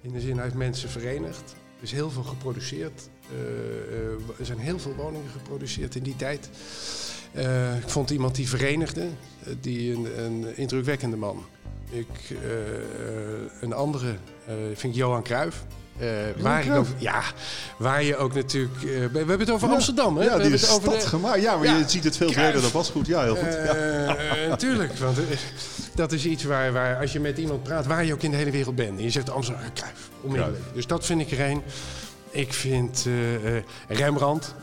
[0.00, 1.54] In de zin, hij heeft mensen verenigd.
[1.76, 3.08] Er is heel veel geproduceerd.
[3.32, 6.48] Uh, uh, er zijn heel veel woningen geproduceerd in die tijd.
[7.36, 9.06] Uh, ik vond iemand die verenigde,
[9.60, 11.44] die een, een, indrukwekkende man.
[11.90, 12.36] Ik,
[13.60, 14.16] een andere
[14.74, 15.64] vind ik Johan Cruijff.
[16.00, 16.08] Uh,
[16.42, 17.22] waar, ik ook, ja,
[17.76, 18.82] waar je ook natuurlijk...
[18.82, 20.24] Uh, we hebben het over Amsterdam, hè?
[20.24, 21.42] Ja, die is over gemaakt.
[21.42, 23.06] Ja, maar je ziet het veel verder dan vastgoed.
[23.06, 23.56] Ja, heel goed.
[23.56, 25.18] Uh, natuurlijk, want
[25.94, 27.86] dat is iets waar, waar als je met iemand praat...
[27.86, 28.98] waar je ook in de hele wereld bent.
[28.98, 30.62] En je zegt Amsterdam, Cruijff, onmiddellijk.
[30.74, 31.62] Dus dat vind ik er een.
[32.30, 33.06] Ik vind
[33.88, 34.54] Rembrandt,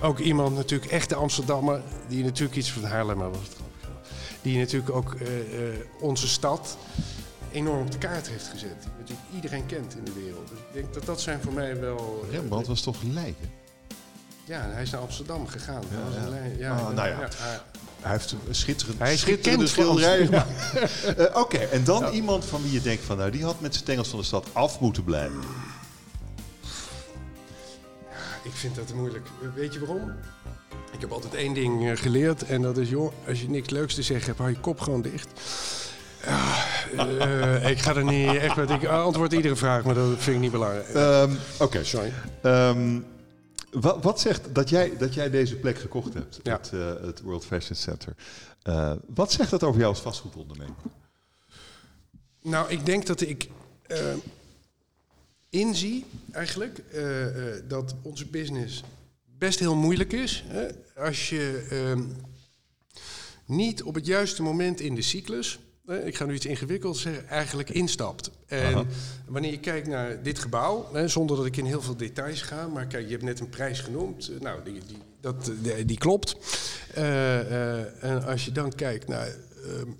[0.00, 1.80] ook iemand natuurlijk, echt de Amsterdammer...
[2.08, 3.48] die natuurlijk iets van Haarlemmer was.
[4.42, 5.16] Die natuurlijk ook
[6.00, 6.76] onze stad
[7.52, 8.76] enorm op de kaart heeft gezet.
[9.04, 10.48] Die iedereen kent in de wereld.
[10.48, 12.24] Dus ik denk dat dat zijn voor mij wel...
[12.30, 13.50] Rembrandt was toch Leiden?
[14.44, 15.82] Ja, hij is naar Amsterdam gegaan.
[15.90, 16.44] Ja, ja.
[16.58, 17.28] ja, ah, nou ja.
[18.00, 20.50] Hij heeft een schitterend, hij is schitterende schilderij gemaakt.
[21.18, 23.84] uh, Oké, en dan iemand van wie je denkt van nou, die had met zijn
[23.84, 25.40] tengels van de stad af moeten blijven.
[28.10, 29.26] Ja, ik vind dat moeilijk.
[29.54, 30.12] Weet je waarom?
[30.92, 33.94] Ik heb altijd één ding eh, geleerd en dat is, joh, als je niks leuks
[33.94, 35.28] te zeggen hebt, hou je kop gewoon dicht.
[36.24, 38.70] Ja, uh, ik ga er niet echt met.
[38.70, 40.94] Ik antwoord iedere vraag, maar dat vind ik niet belangrijk.
[40.94, 42.12] Um, Oké, sorry.
[42.42, 43.06] Um,
[43.70, 46.52] wat, wat, zegt dat jij, dat jij deze plek gekocht hebt, ja.
[46.52, 48.14] het, uh, het, World Fashion Center?
[48.64, 50.76] Uh, wat zegt dat over jou als vastgoedondernemer?
[52.42, 53.48] Nou, ik denk dat ik
[55.50, 56.82] inzie eigenlijk
[57.68, 58.82] dat onze business
[59.38, 60.44] best heel moeilijk is.
[60.46, 60.68] Hè?
[60.96, 62.02] Als je ehm,
[63.44, 65.58] niet op het juiste moment in de cyclus
[65.90, 68.30] ik ga nu iets ingewikkelds zeggen, eigenlijk instapt.
[68.46, 68.86] En
[69.26, 72.66] wanneer je kijkt naar dit gebouw, hè, zonder dat ik in heel veel details ga,
[72.66, 75.52] maar kijk, je hebt net een prijs genoemd, eh, nou, die, die, dat,
[75.86, 76.36] die, klopt.
[76.98, 79.90] Uh, uh, en als je dan kijkt naar ehm,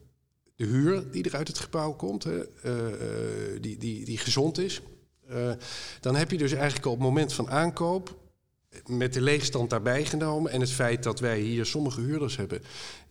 [0.56, 2.40] de huur die er uit het gebouw komt, hè,
[3.60, 4.82] die, die, die gezond is,
[6.00, 8.18] dan heb je dus eigenlijk op het moment van aankoop
[8.86, 12.62] met de leegstand daarbij genomen en het feit dat wij hier sommige huurders hebben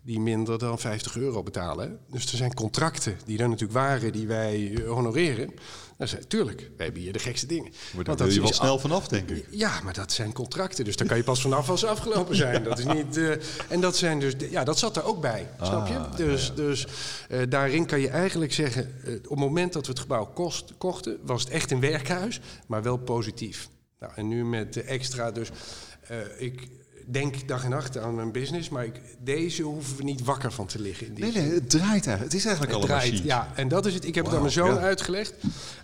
[0.02, 2.00] die minder dan 50 euro betalen.
[2.12, 5.54] Dus er zijn contracten die dan natuurlijk waren die wij eh, honoreren.
[5.98, 7.72] Dat is, tuurlijk, wij hebben hier de gekste dingen.
[7.96, 9.46] Maar daar wil je wel snel vanaf, denk ik.
[9.50, 10.86] Ja, maar dat zijn contracten.
[10.86, 12.64] Dus daar kan je pas vanaf als ze afgelopen zijn.
[12.64, 13.32] Dat is niet, uh,
[13.70, 15.98] en dat, zijn dus, ja, dat zat er ook bij, snap je?
[15.98, 16.88] Ah, dus, dus
[17.30, 18.96] uh, daarin kan je eigenlijk zeggen...
[19.06, 21.18] Uh, op het moment dat we het gebouw kost, kochten...
[21.24, 23.70] was het echt een werkhuis, maar wel positief.
[24.00, 25.50] Nou, en nu met de extra dus...
[26.38, 26.68] ik,
[27.12, 30.66] denk dag en nacht aan mijn business, maar ik, deze hoeven we niet wakker van
[30.66, 31.08] te liggen.
[31.08, 32.24] In die nee, nee, het draait eigenlijk.
[32.24, 33.28] Het is eigenlijk het al draait, machine.
[33.28, 34.06] Ja, en dat is het.
[34.06, 35.34] Ik heb het aan mijn zoon uitgelegd.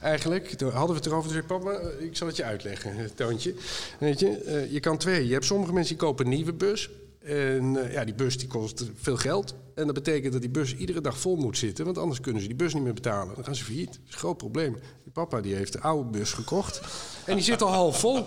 [0.02, 1.32] Eigenlijk, toen hadden we het erover.
[1.32, 3.54] Toen zei papa, ik zal het je uitleggen, Toontje.
[4.00, 5.28] Weet je, uh, je kan twee.
[5.28, 6.90] Je hebt sommige mensen die kopen een nieuwe bus.
[7.24, 9.56] En uh, ja, die bus die kost veel geld.
[9.76, 11.86] En dat betekent dat die bus iedere dag vol moet zitten.
[11.86, 13.36] Want anders kunnen ze die bus niet meer betalen.
[13.36, 13.88] Dan gaan ze failliet.
[13.88, 14.74] Dat is een groot probleem.
[15.04, 16.82] Die papa die heeft de oude bus gekocht.
[17.26, 18.26] En die zit al half vol.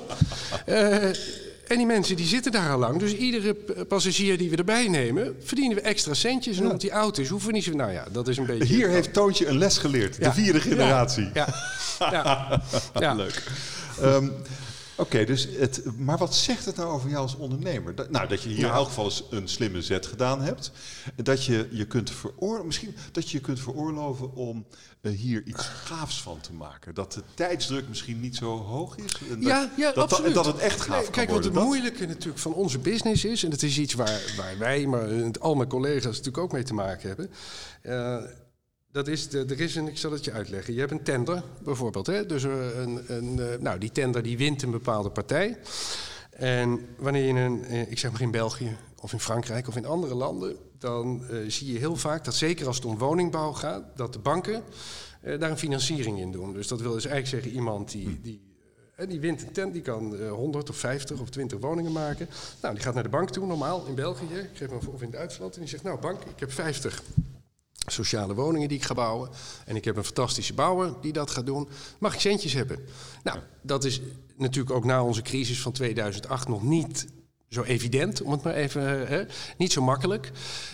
[0.69, 1.11] Uh,
[1.69, 2.99] en die mensen die zitten daar al lang.
[2.99, 3.55] Dus iedere
[3.89, 6.57] passagier die we erbij nemen, verdienen we extra centjes.
[6.57, 8.75] En omdat die oud is, hoeven we niet Nou ja, dat is een beetje...
[8.75, 10.25] Hier heeft Toontje een les geleerd.
[10.25, 11.31] De vierde generatie.
[11.35, 11.49] Ja,
[11.99, 12.61] ja.
[12.99, 13.15] ja.
[13.15, 13.43] leuk.
[14.03, 14.33] Um,
[14.99, 17.95] Oké, dus het, maar wat zegt het nou over jou als ondernemer?
[17.95, 20.71] Dat, nou, dat je hier in elk geval eens een slimme zet gedaan hebt.
[21.17, 24.67] Dat je je kunt veroorloven, misschien dat je je kunt veroorloven om
[25.01, 26.95] uh, hier iets gaafs van te maken.
[26.95, 29.21] Dat de tijdsdruk misschien niet zo hoog is.
[29.31, 30.35] En dat, ja, ja, dat, absoluut.
[30.35, 33.45] Dat, het echt gaaf nee, Kijk, wat het moeilijke natuurlijk van onze business is...
[33.45, 36.75] en dat is iets waar, waar wij, maar al mijn collega's natuurlijk ook mee te
[36.75, 37.31] maken hebben...
[37.83, 38.31] Uh,
[38.99, 40.75] dat is, de, er is een, ik zal het je uitleggen.
[40.75, 42.07] Je hebt een tender bijvoorbeeld.
[42.07, 42.27] Hè?
[42.27, 45.59] Dus een, een, eh, nou, die tender die wint een bepaalde partij.
[46.31, 49.87] En wanneer je een, eh, ik zeg maar in België of in Frankrijk of in
[49.87, 53.97] andere landen, dan uh, zie je heel vaak dat zeker als het om woningbouw gaat,
[53.97, 54.63] dat de banken
[55.25, 56.53] uh, daar een financiering in doen.
[56.53, 58.47] Dus dat wil dus eigenlijk zeggen iemand die, die
[59.09, 62.29] die wint een tent, die kan 100 of 50 of 20 woningen maken.
[62.63, 65.11] Nou, die gaat naar de bank toe, normaal in België, ik geef hem of in
[65.11, 65.55] Duitsland.
[65.55, 67.03] En die zegt, nou bank, ik heb 50
[67.91, 69.31] sociale woningen die ik ga bouwen.
[69.65, 71.69] En ik heb een fantastische bouwer die dat gaat doen.
[71.99, 72.79] Mag ik centjes hebben?
[73.23, 74.01] Nou, dat is
[74.37, 77.07] natuurlijk ook na onze crisis van 2008 nog niet
[77.49, 79.25] zo evident, om het maar even, hè,
[79.57, 80.31] niet zo makkelijk.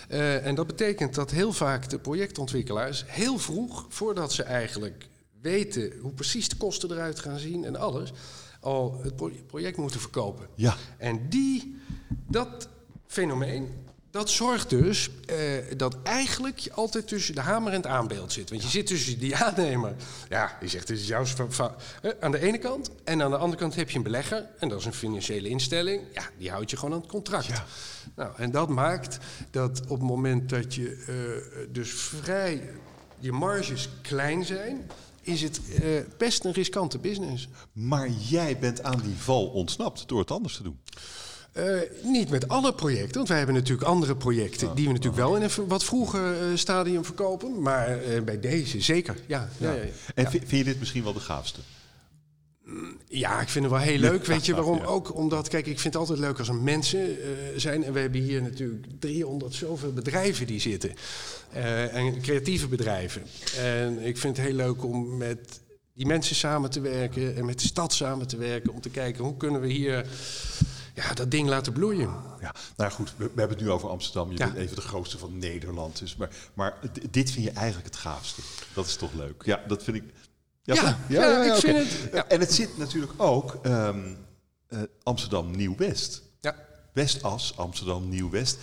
[0.09, 5.07] Uh, en dat betekent dat heel vaak de projectontwikkelaars heel vroeg, voordat ze eigenlijk
[5.41, 8.13] weten hoe precies de kosten eruit gaan zien en alles,
[8.59, 9.15] al het
[9.47, 10.47] project moeten verkopen.
[10.55, 10.75] Ja.
[10.97, 11.81] En die,
[12.27, 12.69] dat
[13.07, 13.84] fenomeen,
[14.15, 15.37] dat zorgt dus uh,
[15.77, 18.49] dat eigenlijk je altijd tussen de hamer en het aanbeeld zit.
[18.49, 19.95] Want je zit tussen die aannemer,
[20.29, 22.89] ja, die zegt het is jouw uh, aan de ene kant.
[23.03, 26.01] En aan de andere kant heb je een belegger, en dat is een financiële instelling.
[26.13, 27.45] Ja, die houdt je gewoon aan het contract.
[27.45, 27.65] Ja.
[28.15, 29.17] Nou, en dat maakt
[29.51, 31.05] dat op het moment dat je
[31.59, 32.69] uh, dus vrij,
[33.19, 35.59] je marges klein zijn, is het
[36.17, 37.47] best een riskante business.
[37.71, 40.79] Maar jij bent aan die val ontsnapt door het anders te doen.
[42.03, 45.41] Niet met alle projecten, want wij hebben natuurlijk andere projecten die we natuurlijk wel in
[45.41, 47.61] een wat vroeger stadium verkopen.
[47.61, 49.49] Maar bij deze zeker, ja.
[49.57, 49.75] ja.
[50.15, 51.59] en vind je dit misschien wel de gaafste?
[53.07, 54.25] Ja, ik vind het wel heel leuk.
[54.25, 54.79] Weet je waarom?
[54.79, 57.17] Ook omdat, kijk, ik vind het altijd leuk als er mensen
[57.55, 57.83] zijn.
[57.83, 60.93] En we hebben hier natuurlijk 300 zoveel bedrijven die zitten.
[61.91, 63.21] En creatieve bedrijven.
[63.57, 65.59] En ik vind het heel leuk om met
[65.93, 67.35] die mensen samen te werken.
[67.35, 68.73] En met de stad samen te werken.
[68.73, 70.05] Om te kijken hoe kunnen we hier
[70.95, 72.09] ja, dat ding laten bloeien.
[72.39, 74.31] Ja, nou goed, we, we hebben het nu over Amsterdam.
[74.31, 75.99] Je bent even de grootste van Nederland.
[75.99, 76.77] Dus, maar, maar
[77.09, 78.41] dit vind je eigenlijk het gaafste.
[78.73, 79.43] Dat is toch leuk?
[79.45, 80.03] Ja, dat vind ik.
[80.63, 82.27] Ja, ja, ik vind het.
[82.27, 84.17] En het zit natuurlijk ook um,
[84.69, 86.21] uh, Amsterdam Nieuw-West.
[86.41, 86.55] Ja.
[86.93, 88.57] Westas, Amsterdam Nieuw-West.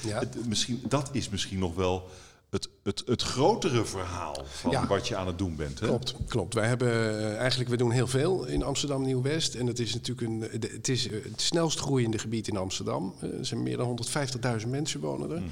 [0.47, 2.11] Misschien, dat is misschien nog wel
[2.53, 5.81] het, het, het grotere verhaal van wat je aan het doen bent.
[5.81, 5.87] Hè?
[5.87, 6.55] Klopt, klopt.
[6.55, 9.55] Wij hebben uh, eigenlijk, we doen heel veel in Amsterdam Nieuw-West.
[9.55, 13.15] En het is natuurlijk een, het, is het snelst groeiende gebied in Amsterdam.
[13.23, 14.01] Uh, er zijn meer dan
[14.63, 15.43] 150.000 mensen wonen er.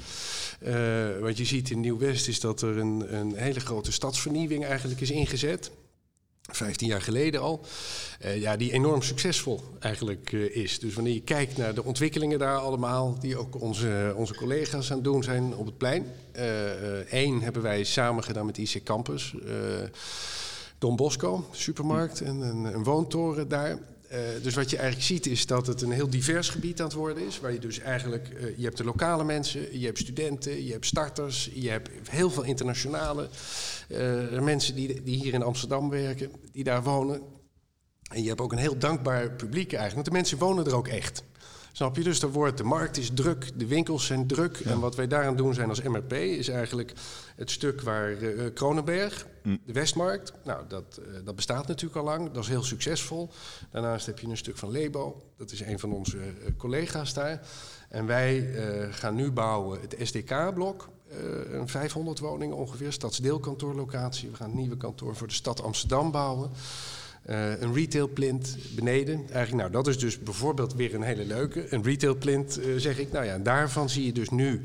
[0.59, 1.21] Hmm.
[1.21, 5.11] wat je ziet in Nieuw-West is dat er een, een hele grote stadsvernieuwing eigenlijk is
[5.11, 5.71] ingezet.
[6.51, 7.65] 15 jaar geleden al.
[8.25, 10.79] Uh, ja, die enorm succesvol eigenlijk uh, is.
[10.79, 14.95] Dus wanneer je kijkt naar de ontwikkelingen daar allemaal, die ook onze, onze collega's aan
[14.95, 16.05] het doen zijn op het plein.
[17.09, 19.35] Eén uh, hebben wij samen gedaan met IC Campus.
[20.77, 23.77] Don Bosco, supermarkt en een, een woontoren daar.
[24.11, 26.95] Uh, dus wat je eigenlijk ziet is dat het een heel divers gebied aan het
[26.95, 27.39] worden is.
[27.39, 30.85] Waar je dus eigenlijk, uh, je hebt de lokale mensen, je hebt studenten, je hebt
[30.85, 33.29] starters, je hebt heel veel internationale
[33.89, 37.21] uh, mensen die, die hier in Amsterdam werken, die daar wonen.
[38.11, 40.87] En je hebt ook een heel dankbaar publiek eigenlijk, want de mensen wonen er ook
[40.87, 41.23] echt.
[41.71, 42.03] Snap je?
[42.03, 44.57] Dus dan wordt de markt is druk, de winkels zijn druk.
[44.57, 46.93] En wat wij daaraan doen zijn als MRP is eigenlijk
[47.35, 49.59] het stuk waar uh, Kronenberg, mm.
[49.65, 53.29] de Westmarkt, nou dat, uh, dat bestaat natuurlijk al lang, dat is heel succesvol.
[53.71, 56.23] Daarnaast heb je een stuk van Lebo, dat is een van onze uh,
[56.57, 57.41] collega's daar.
[57.89, 58.49] En wij
[58.91, 60.89] gaan nu bouwen het SDK-blok,
[61.51, 64.29] een 500 woningen ongeveer, stadsdeelkantoorlocatie.
[64.29, 66.49] We gaan een nieuwe kantoor voor de stad Amsterdam bouwen.
[67.29, 69.17] Uh, een retail plint beneden.
[69.17, 71.73] Eigenlijk, nou, dat is dus bijvoorbeeld weer een hele leuke.
[71.73, 73.11] Een retail plint, uh, zeg ik.
[73.11, 74.61] Nou ja, daarvan zie je dus nu,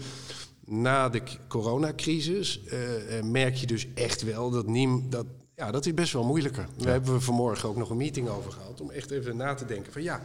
[0.64, 5.94] na de coronacrisis, uh, merk je dus echt wel dat Niem, dat, ja, dat is
[5.94, 6.68] best wel moeilijker.
[6.76, 6.82] Ja.
[6.84, 9.64] Daar hebben we vanmorgen ook nog een meeting over gehad, om echt even na te
[9.64, 10.20] denken van ja,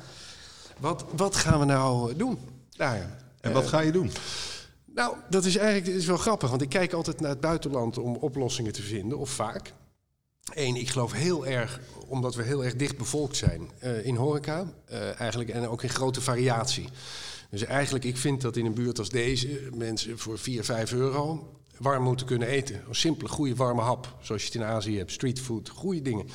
[0.80, 2.40] wat, wat gaan we nou doen?
[2.78, 4.12] Nou ja, en wat ga je doen?
[4.86, 7.98] Nou, dat is eigenlijk dat is wel grappig, want ik kijk altijd naar het buitenland
[7.98, 9.74] om oplossingen te vinden, of vaak.
[10.54, 14.74] Eén, ik geloof heel erg, omdat we heel erg dicht bevolkt zijn uh, in horeca,
[14.92, 16.90] uh, eigenlijk en ook in grote variatie.
[17.50, 21.61] Dus eigenlijk, ik vind dat in een buurt als deze mensen voor 4, 5 euro
[21.82, 22.82] warm moeten kunnen eten.
[22.88, 25.12] Een simpele, goede, warme hap, zoals je het in Azië hebt.
[25.12, 26.28] Streetfood, goede dingen.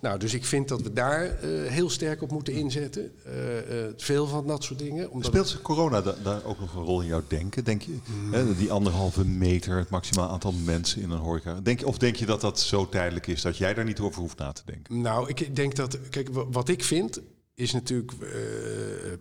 [0.00, 3.12] Nou, dus ik vind dat we daar uh, heel sterk op moeten inzetten.
[3.26, 5.10] Uh, uh, veel van dat soort dingen.
[5.20, 7.98] Speelt corona da daar ook nog een rol in jouw denken, denk je?
[8.04, 8.32] Mm.
[8.32, 11.60] Hè, die anderhalve meter, het maximaal aantal mensen in een horeca.
[11.60, 14.20] Denk je, of denk je dat dat zo tijdelijk is dat jij daar niet over
[14.20, 15.00] hoeft na te denken?
[15.00, 15.98] Nou, ik denk dat...
[16.10, 17.20] Kijk, wat ik vind
[17.54, 18.12] is natuurlijk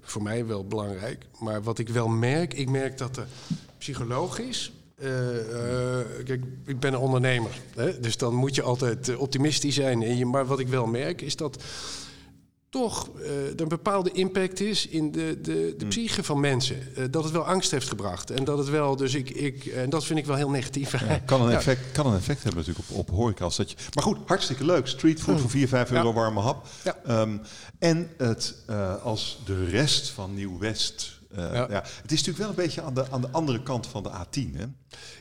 [0.02, 1.26] voor mij wel belangrijk.
[1.40, 3.28] Maar wat ik wel merk, ik merk dat er
[3.78, 4.72] psychologisch
[6.24, 8.00] kijk, ik ben een ondernemer, hè?
[8.00, 10.04] dus dan moet je altijd eh, optimistisch zijn.
[10.04, 11.64] En je, maar wat ik wel merk is dat
[12.70, 15.90] toch uh, er een bepaalde impact is in de, de, de mm.
[15.90, 16.78] psyche van mensen.
[16.98, 18.30] Uh, dat het wel angst heeft gebracht.
[18.30, 21.00] En dat het wel, dus ik, ik en dat vind ik wel heel negatief.
[21.00, 23.50] Ja, kan, een effect, kan een effect hebben natuurlijk op, op horeca.
[23.56, 24.88] dat je, maar goed, hartstikke leuk.
[24.88, 25.42] Streetfood mm.
[25.42, 26.66] voor 4, 5 euro warme hap.
[27.10, 27.42] Um,
[27.80, 31.68] en het, uh, als de rest van Nieuw-West uh, ja.
[31.70, 31.84] ja.
[32.02, 34.56] Het is natuurlijk wel een beetje aan de, aan de andere kant van de A10.
[34.56, 34.66] Hè?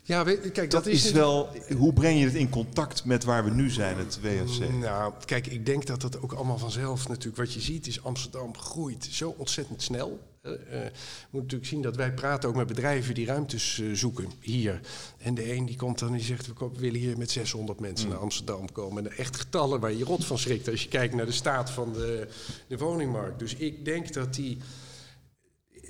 [0.02, 1.48] Ja, kijk, dat, dat is, is wel.
[1.76, 4.72] Hoe breng je het in contact met waar we nu zijn, het WFC?
[4.72, 7.36] Nou, kijk, ik denk dat dat ook allemaal vanzelf natuurlijk.
[7.36, 10.20] Wat je ziet is Amsterdam groeit zo ontzettend snel.
[10.42, 10.90] Uh, je
[11.30, 14.80] moet natuurlijk zien dat wij praten ook met bedrijven die ruimtes uh, zoeken hier.
[15.18, 18.06] En de een die komt dan en die zegt, we willen hier met 600 mensen
[18.06, 18.12] mm.
[18.12, 19.06] naar Amsterdam komen.
[19.06, 21.92] En echt getallen waar je rot van schrikt als je kijkt naar de staat van
[21.92, 22.28] de,
[22.66, 23.38] de woningmarkt.
[23.38, 24.58] Dus ik denk dat die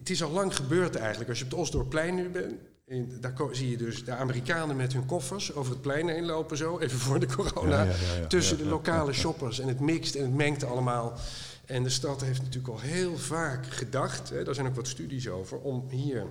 [0.00, 1.28] het is al lang gebeurd eigenlijk.
[1.28, 2.54] Als je op het Osdorpplein nu bent,
[2.86, 6.56] in, daar zie je dus de Amerikanen met hun koffers over het plein heen lopen
[6.56, 7.82] zo, even voor de corona.
[7.82, 11.18] Ja, ja, ja, tussen de lokale shoppers en het mixt en het mengt allemaal.
[11.66, 15.28] En de stad heeft natuurlijk al heel vaak gedacht, hè, daar zijn ook wat studies
[15.28, 16.26] over, om hier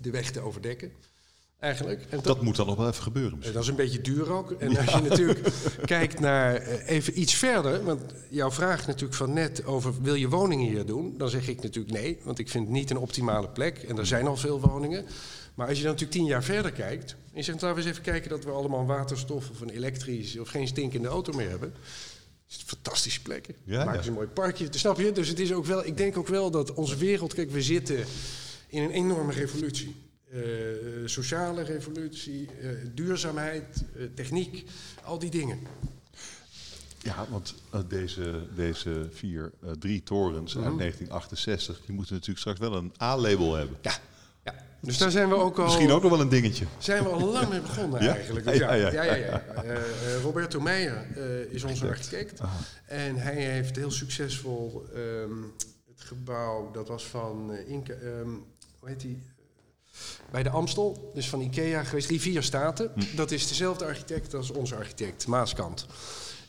[0.00, 0.92] de weg te overdekken
[1.62, 2.04] eigenlijk.
[2.08, 3.54] En dat, moet dan nog wel even gebeuren misschien.
[3.54, 4.50] Dat is een beetje duur ook.
[4.50, 5.48] En als je natuurlijk
[5.84, 7.84] kijkt naar eh, even iets verder...
[7.84, 11.14] want jouw vraag natuurlijk van net over wil je woningen hier doen...
[11.18, 13.78] dan zeg ik natuurlijk nee, want ik vind het niet een optimale plek.
[13.78, 15.04] En er zijn al veel woningen.
[15.54, 17.10] Maar als je dan natuurlijk tien jaar verder kijkt...
[17.10, 20.38] en je zegt laten we eens even kijken dat we allemaal waterstof of een elektrisch...
[20.38, 21.74] of geen stinkende auto meer hebben...
[22.46, 23.54] fantastische plekken.
[23.64, 24.66] Ja, Maken ze een mooi parkje.
[24.70, 25.12] Snap je?
[25.12, 28.04] Dus het is ook wel, ik denk ook wel dat onze wereld, kijk, we zitten
[28.68, 30.10] in een enorme revolutie.
[30.34, 30.40] Uh,
[31.04, 34.64] sociale revolutie, uh, duurzaamheid, uh, techniek,
[35.04, 35.58] al die dingen.
[36.98, 37.54] Ja, want
[37.88, 43.76] deze, deze vier, drie torens uit 1968, die moeten natuurlijk straks wel een A-label hebben.
[43.80, 43.92] Ja,
[44.44, 44.54] ja.
[44.80, 45.64] Dus daar zijn we ook al.
[45.64, 46.66] Misschien ook nog wel een dingetje.
[46.78, 48.46] Zijn we al lang mee begonnen eigenlijk.
[48.46, 49.02] Dus ja, ja, ja.
[49.02, 49.42] ja, ja,
[50.22, 51.06] Roberto Meijer
[51.50, 52.40] is onze architect.
[52.86, 55.52] En hij heeft heel succesvol um,
[55.88, 58.44] het gebouw, dat was van Inca, um,
[58.78, 59.22] hoe heet die?
[60.30, 62.90] Bij de Amstel, dus van Ikea geweest, Rivierstaten.
[62.94, 63.16] Hm.
[63.16, 65.86] Dat is dezelfde architect als onze architect, Maaskant.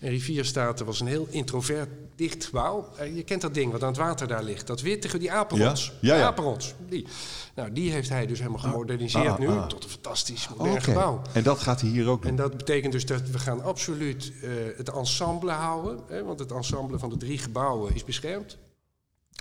[0.04, 2.90] En Rivierstaten was een heel introvert, dicht gebouw.
[3.00, 4.68] Uh, je kent dat ding wat aan het water daar ligt.
[4.68, 5.94] Dat witte, die apenrots.
[6.00, 6.14] Ja?
[6.14, 6.26] Ja, ja.
[6.26, 6.74] apenrots.
[6.90, 7.08] Die.
[7.56, 8.70] Nou, die heeft hij dus helemaal ah.
[8.70, 9.68] gemoderniseerd ah, nu ah.
[9.68, 11.22] tot een fantastisch modern gebouw.
[11.34, 12.32] En dat gaat hij hier ook doen?
[12.32, 16.00] En dat betekent dus dat we gaan absoluut uh, het ensemble houden.
[16.08, 18.58] Hè, want het ensemble van de drie gebouwen is beschermd.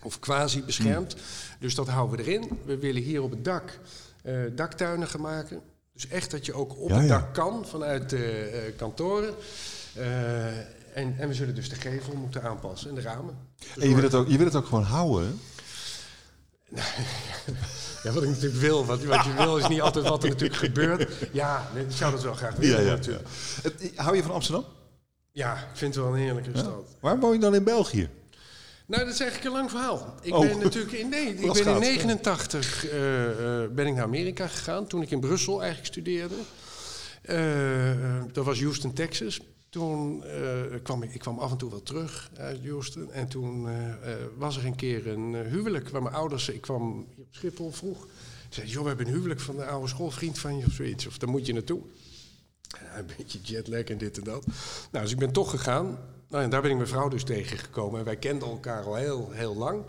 [0.02, 1.16] Of quasi beschermd.
[1.58, 2.60] Dus dat houden we erin.
[2.64, 3.78] We willen hier op het dak
[4.24, 5.60] uh, daktuinen gaan maken.
[5.92, 9.34] Dus echt dat je ook op het dak kan vanuit de uh, kantoren.
[9.96, 10.46] Uh,
[10.94, 13.38] en, en, we zullen dus de gevel moeten aanpassen en de ramen.
[13.56, 15.40] Dus en je wil, het ook, je wil het ook gewoon houden?
[18.02, 18.84] ja, wat ik natuurlijk wil.
[18.84, 21.08] Wat, wat je wil is niet altijd wat er natuurlijk gebeurt.
[21.32, 22.80] Ja, ik zou dat wel graag willen.
[22.80, 23.28] Ja, ja, natuurlijk.
[23.94, 24.64] Hou je van Amsterdam?
[25.32, 26.96] Ja, ik vind het wel een heerlijke stad.
[27.00, 28.08] Waar woon je dan in België?
[28.86, 30.14] Nou, dat is eigenlijk een lang verhaal.
[30.22, 30.40] Ik oh.
[30.40, 34.86] ben natuurlijk in, nee, ik ben in 89 uh, uh, ben ik naar Amerika gegaan.
[34.86, 36.34] Toen ik in Brussel eigenlijk studeerde.
[37.24, 39.40] Uh, dat was Houston, Texas.
[39.68, 40.24] Toen
[40.82, 43.12] kwam ik, ik kwam af en toe wel terug uit Houston.
[43.12, 43.68] En toen
[44.36, 46.48] was er een keer een huwelijk waar mijn ouders...
[46.48, 48.06] Ik kwam hier op Schiphol vroeg.
[48.48, 51.06] Ze joh, we hebben een huwelijk van de oude schoolvriend van je of zoiets.
[51.06, 51.80] Of daar moet je naartoe.
[52.96, 54.46] een beetje jetlag en dit en dat.
[54.90, 55.98] Nou, dus ik ben toch gegaan.
[56.32, 57.98] Nou, en daar ben ik mijn vrouw dus tegengekomen.
[57.98, 59.84] En wij kenden elkaar al heel, heel lang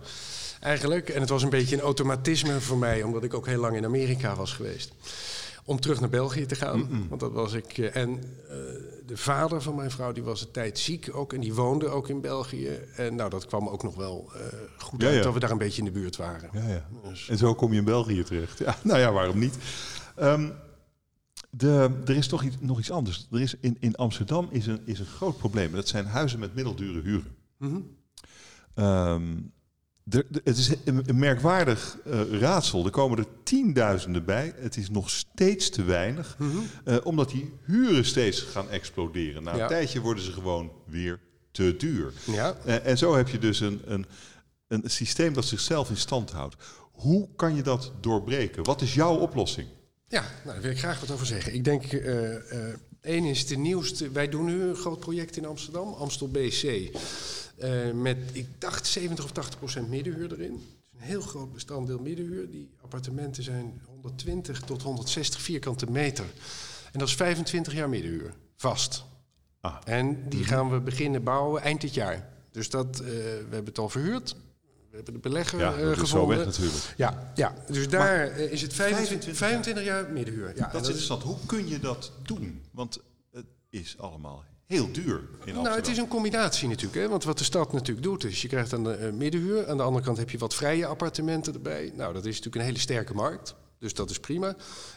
[0.60, 1.10] eigenlijk.
[1.10, 3.86] En het was een beetje een automatisme voor mij, omdat ik ook heel lang in
[3.86, 4.94] Amerika was geweest.
[5.66, 7.08] Om terug naar België te gaan.
[7.10, 7.78] Want dat was ik.
[7.78, 8.24] Eh, en uh,
[9.06, 11.34] de vader van mijn vrouw die was een tijd ziek ook.
[11.34, 12.80] En die woonde ook in België.
[12.96, 14.42] En nou, dat kwam ook nog wel uh,
[14.78, 15.24] goed ja, uit ja.
[15.24, 16.50] dat we daar een beetje in de buurt waren.
[16.54, 17.30] Ja, dus.
[17.30, 18.58] En zo kom je in België terecht.
[18.60, 19.56] Ja, nou ja, waarom niet?
[20.22, 20.54] Um,
[21.56, 23.28] de, er is toch iets, nog iets anders.
[23.32, 25.72] Er is in, in Amsterdam is een, is een groot probleem.
[25.72, 27.36] Dat zijn huizen met middeldure huren.
[27.58, 28.02] Mm
[30.44, 32.86] het is een, merkwaardig uh, raadsel.
[32.86, 34.54] Er komen er tienduizenden bij.
[34.56, 36.36] Het is nog steeds te weinig.
[36.40, 36.58] Mhm.
[36.84, 39.44] Eh, omdat die huren steeds gaan exploderen.
[39.44, 41.20] Na een tijdje worden ze gewoon weer
[41.52, 42.14] te duur.
[42.26, 42.56] Ja.
[42.66, 44.06] Uh, en zo heb je dus een, een,
[44.68, 46.56] een systeem dat zichzelf in stand houdt.
[46.92, 48.64] Hoe kan je dat doorbreken?
[48.64, 49.68] Wat is jouw oplossing?
[50.14, 51.54] Ja, nou, daar wil ik graag wat over zeggen.
[51.54, 52.36] Ik denk, uh,
[53.02, 54.12] één is de nieuwste.
[54.12, 56.64] Wij doen nu een groot project in Amsterdam, Amstel BC.
[56.64, 60.52] Uh, met, ik dacht, 70 of 80 procent middenhuur erin.
[60.52, 62.50] Een heel groot bestanddeel middenhuur.
[62.50, 66.26] Die appartementen zijn 120 tot 160 vierkante meter.
[66.92, 69.04] En dat is 25 jaar middenhuur, vast.
[69.62, 69.76] Ah.
[69.86, 70.50] En die mhm.
[70.50, 72.30] gaan we beginnen bouwen eind dit jaar.
[72.52, 74.36] Dus dat, we hebben het al verhuurd.
[74.94, 76.38] We hebben de belegger ja, uh, gevonden.
[76.38, 76.94] Weg, natuurlijk.
[76.98, 80.54] Ja, ja, dus daar uh, is het 25, 25 jaar middenhuur.
[80.56, 81.24] Ja, dat is interessant.
[81.24, 82.62] Hoe kun je dat doen?
[82.72, 83.00] Want
[83.32, 87.02] het is allemaal heel duur in Nou, het is een combinatie natuurlijk.
[87.02, 87.10] Hè?
[87.10, 89.70] Want wat de stad natuurlijk doet, is je krijgt aan de uh, middenhuur.
[89.70, 91.92] Aan de andere kant heb je wat vrije appartementen erbij.
[91.96, 93.56] Nou, dat is natuurlijk een hele sterke markt.
[93.80, 94.56] Dus dat is prima.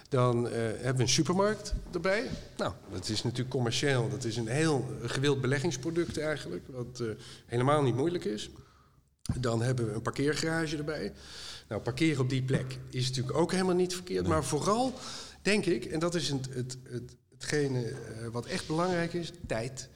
[0.09, 2.31] Dan uh, hebben we een supermarkt erbij.
[2.57, 4.09] Nou, dat is natuurlijk commercieel.
[4.09, 6.65] Dat is een heel gewild beleggingsproduct eigenlijk.
[6.67, 7.09] Wat uh,
[7.47, 8.51] helemaal niet moeilijk is.
[9.35, 11.13] Dan hebben we een parkeergarage erbij.
[11.69, 14.27] Nou, parkeren op die plek is natuurlijk ook helemaal niet verkeerd.
[14.27, 14.93] Maar vooral,
[15.43, 19.89] denk ik, en dat is het, het, het, hetgene uh, wat echt belangrijk is, tijd.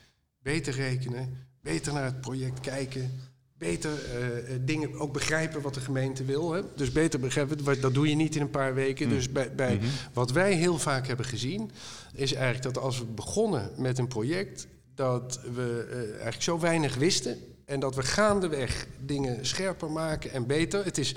[0.43, 3.11] Beter rekenen, beter naar het project kijken.
[3.59, 6.53] Beter uh, dingen ook begrijpen wat de gemeente wil.
[6.53, 6.63] Hè?
[6.77, 9.07] Dus beter begrijpen, dat doe je niet in een paar weken.
[9.07, 9.13] Mm.
[9.13, 9.91] Dus bij, bij mm -hmm.
[10.13, 11.71] wat wij heel vaak hebben gezien,
[12.15, 16.97] is eigenlijk dat als we begonnen met een project, dat we uh, eigenlijk zo weinig
[16.97, 17.39] wisten
[17.71, 20.85] en dat we gaandeweg dingen scherper maken en beter.
[20.85, 21.15] Het is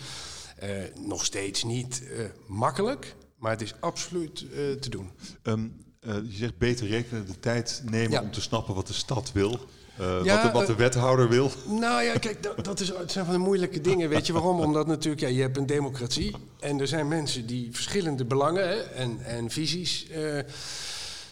[0.63, 5.11] uh, nog steeds niet uh, makkelijk, maar het is absoluut uh, te doen.
[5.43, 8.21] Um, je zegt beter rekenen, de tijd nemen ja.
[8.21, 9.59] om te snappen wat de stad wil.
[9.99, 11.51] Uh, ja, wat, de, wat, de, wethouder wil?
[11.67, 14.09] Nou ja, kijk, dat, dat, is, dat zijn van de moeilijke dingen.
[14.09, 14.59] Weet je waarom?
[14.59, 16.35] Omdat natuurlijk, ja, je hebt een democratie.
[16.59, 20.39] En er zijn mensen die verschillende belangen hè, en, en visies uh,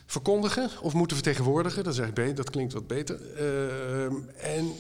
[0.05, 1.83] verkondigen of moeten vertegenwoordigen.
[1.83, 3.19] Dat is eigenlijk beter, dat klinkt wat beter.
[3.39, 4.05] Uh,
[4.55, 4.73] en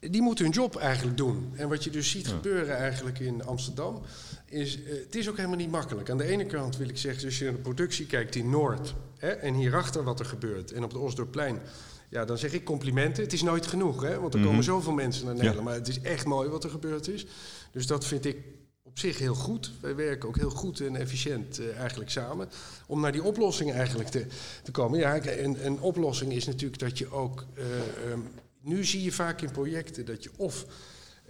[0.00, 1.52] die moeten hun job eigenlijk doen.
[1.56, 4.02] En wat je dus ziet gebeuren eigenlijk in Amsterdam,
[4.46, 6.10] is, uh, het is ook helemaal niet makkelijk.
[6.10, 8.94] Aan de ene kant wil ik zeggen, als je naar de productie kijkt in Noord,
[9.16, 11.60] hè, en hierachter wat er gebeurt, en op de Osdorpplein,
[12.08, 13.22] ja, dan zeg ik complimenten.
[13.22, 14.20] Het is nooit genoeg, hè?
[14.20, 14.64] want er komen mhm.
[14.64, 15.64] zoveel mensen naar Nederland.
[15.64, 17.26] Maar het is echt mooi wat er gebeurd is.
[17.72, 18.36] Dus dat vind ik
[18.82, 19.72] op zich heel goed.
[19.80, 22.48] Wij werken ook heel goed en efficiënt uh, eigenlijk samen.
[22.86, 24.26] Om naar die oplossing eigenlijk te,
[24.62, 24.98] te komen.
[24.98, 27.44] Ja, een, een oplossing is natuurlijk dat je ook...
[27.58, 27.64] Uh,
[28.10, 28.28] um,
[28.66, 30.66] nu zie je vaak in projecten dat je of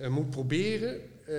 [0.00, 1.36] uh, moet proberen uh,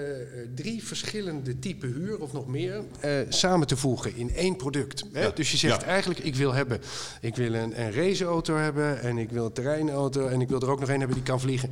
[0.55, 5.03] drie verschillende typen huur of nog meer uh, samen te voegen in één product.
[5.11, 5.33] Hè?
[5.33, 6.81] Dus je zegt eigenlijk, ik wil hebben,
[7.21, 10.69] ik wil een, een raceauto hebben en ik wil een terreinauto en ik wil er
[10.69, 11.69] ook nog een hebben die kan vliegen.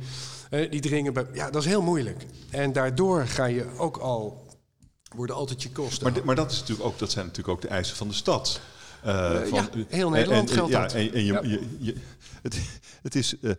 [0.70, 2.26] die dringen bij, ja, dat is heel moeilijk.
[2.50, 4.46] En daardoor ga je ook al
[5.14, 6.12] worden altijd je kosten.
[6.12, 8.60] Maar, maar dat, is natuurlijk ook, dat zijn natuurlijk ook de eisen van de stad.
[9.04, 10.92] Uh, van, ja, heel Nederland geldt ja, dat.
[10.94, 11.96] En, en je, je,
[12.42, 13.52] het, het, is uh,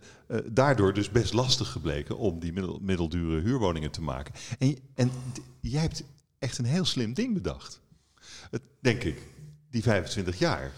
[0.46, 4.34] daardoor dus best lastig gebleken om die middel, middeldure huurwoningen te maken.
[4.58, 5.10] En, en
[5.60, 6.02] jij hebt
[6.38, 7.80] echt een heel slim ding bedacht.
[8.50, 9.22] Het, denk ik,
[9.82, 10.70] die 25 jaar.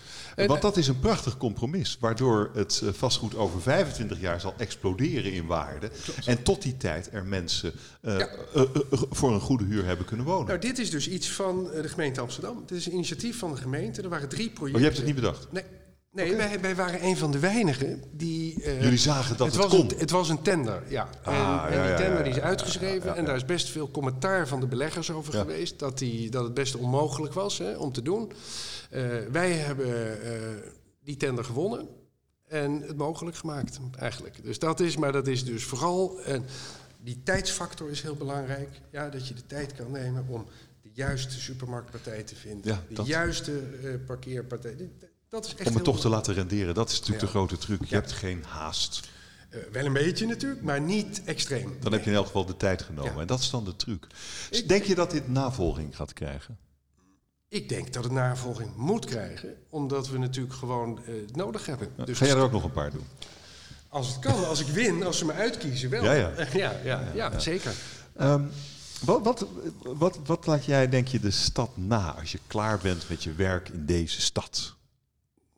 [0.46, 5.32] Want dat is een prachtig compromis, waardoor het eh, vastgoed over 25 jaar zal exploderen
[5.32, 5.90] in waarde.
[6.24, 7.72] En tot die tijd er mensen
[8.02, 8.22] uh,
[9.10, 10.46] voor een goede huur hebben kunnen wonen.
[10.46, 12.62] Nou, dit is dus iets van de gemeente Amsterdam.
[12.66, 14.02] Dit is een initiatief van de gemeente.
[14.02, 14.74] Er waren drie projecten.
[14.74, 15.52] Oh, je hebt het niet bedacht?
[15.52, 15.64] Nee.
[16.12, 18.62] Nee, wij, wij, waren een van de weinigen die...
[18.62, 19.90] Uh, Jullie zagen dat het, het, was kon?
[19.90, 21.08] Een, het was een tender, ja.
[21.22, 24.60] Ah, en, en die tender die is uitgeschreven en daar is best veel commentaar van
[24.60, 25.78] de beleggers over geweest.
[25.78, 28.32] Dat, die, dat het best onmogelijk was hè, om te doen.
[28.92, 30.32] Uh, wij hebben uh,
[31.04, 31.88] die tender gewonnen
[32.46, 34.44] en het mogelijk gemaakt, eigenlijk.
[34.44, 36.20] Dus dat is, maar dat is dus vooral...
[36.20, 36.44] En
[37.02, 38.80] die tijdsfactor is heel belangrijk.
[38.90, 40.46] Ja, dat je de tijd kan nemen om
[40.82, 42.72] de juiste supermarktpartij te vinden.
[42.88, 43.52] Ja, de juiste
[44.06, 44.76] parkeerpartij
[45.30, 47.84] dat is echt Om het toch te laten renderen, dat is natuurlijk de grote truc.
[47.84, 49.08] Je hebt geen haast.
[49.50, 51.76] Uh, wel een beetje natuurlijk, maar niet extreem.
[51.80, 53.20] Dan heb je in elk geval de tijd genomen.
[53.20, 54.06] En dat is dan de truc.
[54.66, 56.58] denk je dat dit navolging gaat krijgen?
[57.48, 61.92] Ik denk dat het navolging moet krijgen, omdat we natuurlijk gewoon uh, het nodig hebben.
[62.04, 63.06] dus ga jij er ook nog een paar doen?
[63.88, 66.04] Als het kan, als ik win, als ze me uitkiezen, wel.
[66.04, 66.32] Ja, ja.
[66.52, 67.74] ja, ja, ja, zeker.
[68.20, 68.50] Um,
[69.00, 69.46] wat, wat,
[69.82, 73.32] wat, wat laat jij, denk je, de stad na als je klaar bent met je
[73.32, 74.78] werk in deze stad?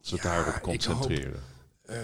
[0.03, 1.43] Ze ja, daarop concentreren.
[1.85, 1.97] Ik, uh,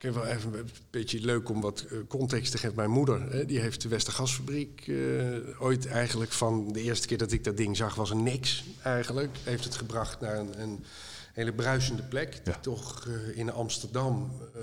[0.00, 2.76] ik heb wel even een beetje leuk om wat eh, context te geven.
[2.76, 7.32] Mijn moeder, hè, die heeft de Westergasfabriek uh, ooit eigenlijk van de eerste keer dat
[7.32, 9.36] ik dat ding zag, was een niks eigenlijk.
[9.42, 10.84] Heeft het gebracht naar een, een
[11.32, 12.44] hele bruisende plek.
[12.44, 14.62] Die toch uh, in Amsterdam een,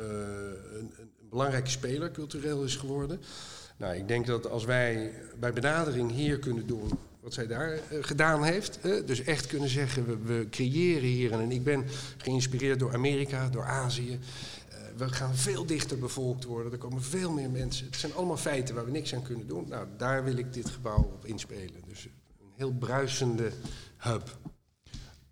[0.80, 3.22] een, belangrijke speler cultureel is geworden.
[3.78, 6.92] Nou, ik denk dat als wij bij benadering hier kunnen doen
[7.28, 8.80] wat zij daar uh, gedaan heeft.
[8.84, 11.32] Uh, dus echt kunnen zeggen, we, creëren hier.
[11.32, 11.86] En ik ben
[12.18, 14.12] geïnspireerd door Amerika, door Azië.
[14.12, 16.72] Uh, we gaan veel dichter bevolkt worden.
[16.72, 17.86] Er komen veel meer mensen.
[17.86, 19.66] Het zijn allemaal feiten waar we niks aan kunnen doen.
[19.68, 21.82] Nou, daar wil ik dit gebouw op inspelen.
[21.88, 23.52] Dus een heel bruisende
[23.98, 24.38] hub.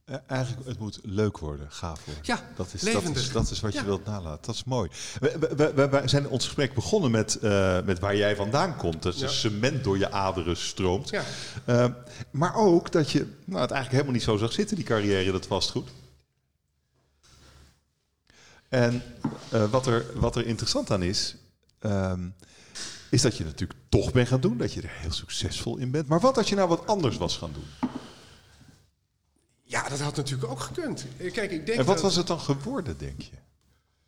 [0.10, 2.24] Uh, eigenlijk, het moet leuk worden, gaaf worden.
[2.26, 4.46] Ja, dat is, dat is, dat is wat je wilt nalaten.
[4.46, 4.90] Dat is mooi.
[5.20, 9.04] We, we, we, zijn ons gesprek begonnen met, uh, met waar jij vandaan komt.
[9.04, 9.28] Dat ja.
[9.28, 11.10] cement door je aderen stroomt.
[11.10, 11.24] Ja.
[11.66, 11.86] Uh,
[12.32, 15.48] maar ook dat je nou, het eigenlijk helemaal niet zo zag zitten, die carrière, dat
[15.48, 15.90] vastgoed.
[18.70, 19.04] En
[19.70, 21.36] wat, er, wat er interessant aan is,
[21.82, 22.36] um,
[23.10, 24.58] is dat je natuurlijk toch bent gaan doen.
[24.58, 26.08] Dat je er heel succesvol in bent.
[26.08, 27.90] Maar wat als je nou wat anders was gaan doen?
[29.68, 31.06] Ja, dat had natuurlijk ook gekund.
[31.18, 33.38] Eh, kijk, ik denk en wat was het dan geworden, denk je?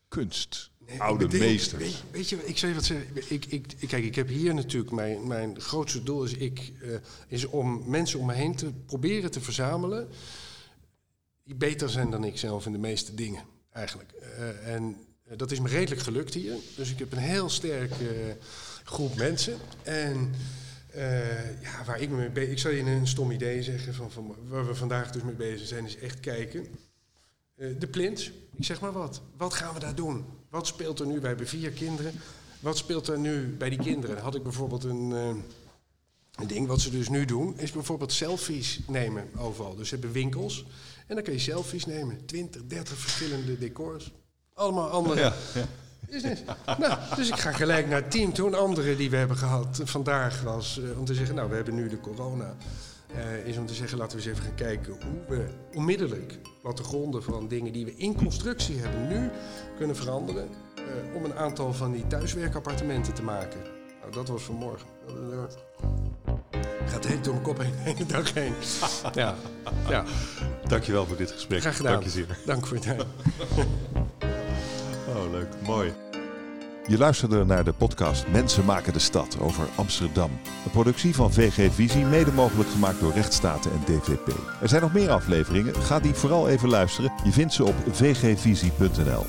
[0.08, 1.84] Kunst, nee, oude meesters.
[1.84, 3.06] Weet, weet, je, ik zeg wat ze.
[3.28, 6.96] Ik, ik, kijk, ik heb hier natuurlijk mijn, mijn grootste doel is, ik, uh,
[7.28, 10.08] is om mensen om me heen te proberen te verzamelen
[11.44, 14.14] die beter zijn dan ik zelf in de meeste dingen, eigenlijk.
[14.40, 14.98] Uh, en
[15.36, 16.56] dat is me redelijk gelukt hier.
[16.76, 18.38] Dus ik heb een heel sterke
[18.84, 19.58] groep mensen.
[19.84, 20.34] En
[20.96, 22.52] uh, ja, waar ik me mee.
[22.52, 25.68] Ik zal je een stom idee zeggen van, van waar we vandaag dus mee bezig
[25.68, 26.68] zijn, is echt kijken.
[27.56, 29.22] Uh, de plint, ik zeg maar wat.
[29.38, 30.26] Wat gaan we daar doen?
[30.50, 31.20] Wat speelt er nu?
[31.20, 32.14] Wij hebben vier kinderen.
[32.60, 34.18] Wat speelt er nu bij die kinderen?
[34.18, 35.36] Had ik bijvoorbeeld een, uh,
[36.36, 39.76] een ding, wat ze dus nu doen, is bijvoorbeeld selfies nemen overal.
[39.76, 40.66] Dus ze hebben winkels
[41.08, 42.26] en dan kun je selfies nemen.
[42.26, 44.12] 20, 30 verschillende decors.
[44.54, 45.20] Allemaal andere.
[45.20, 45.34] Ja.
[46.78, 48.34] Nou, dus ik ga gelijk naar het team.
[48.34, 51.76] Toen andere die we hebben gehad vandaag was uh, om te zeggen, nou we hebben
[51.76, 52.56] nu de corona.
[53.16, 56.40] Uh, is om te zeggen, laten we eens even gaan kijken hoe we onmiddellijk
[56.74, 59.30] gronden van dingen die we in constructie hebben nu
[59.78, 60.50] kunnen veranderen.
[60.78, 63.60] Uh, om een aantal van die thuiswerkappartementen te maken.
[64.00, 64.88] Nou, dat was vanmorgen.
[66.86, 68.54] Gaat heet door mijn kop heen, de dag heen.
[69.14, 69.36] Ja.
[69.90, 70.04] ja.
[70.68, 71.62] Dankjewel voor dit gesprek.
[71.62, 71.92] Graag gedaan.
[71.92, 72.38] Dank je zeer.
[72.46, 73.06] Dank voor het tijd.
[75.38, 75.48] Leuk.
[75.66, 75.94] Mooi.
[76.88, 80.32] Je luisterde naar de podcast Mensen maken de stad over Amsterdam.
[80.66, 84.28] Een productie van VG Visie, mede mogelijk gemaakt door Rechtsstaten en DVP.
[84.62, 87.12] Er zijn nog meer afleveringen, ga die vooral even luisteren.
[87.24, 89.26] Je vindt ze op vgvisie.nl.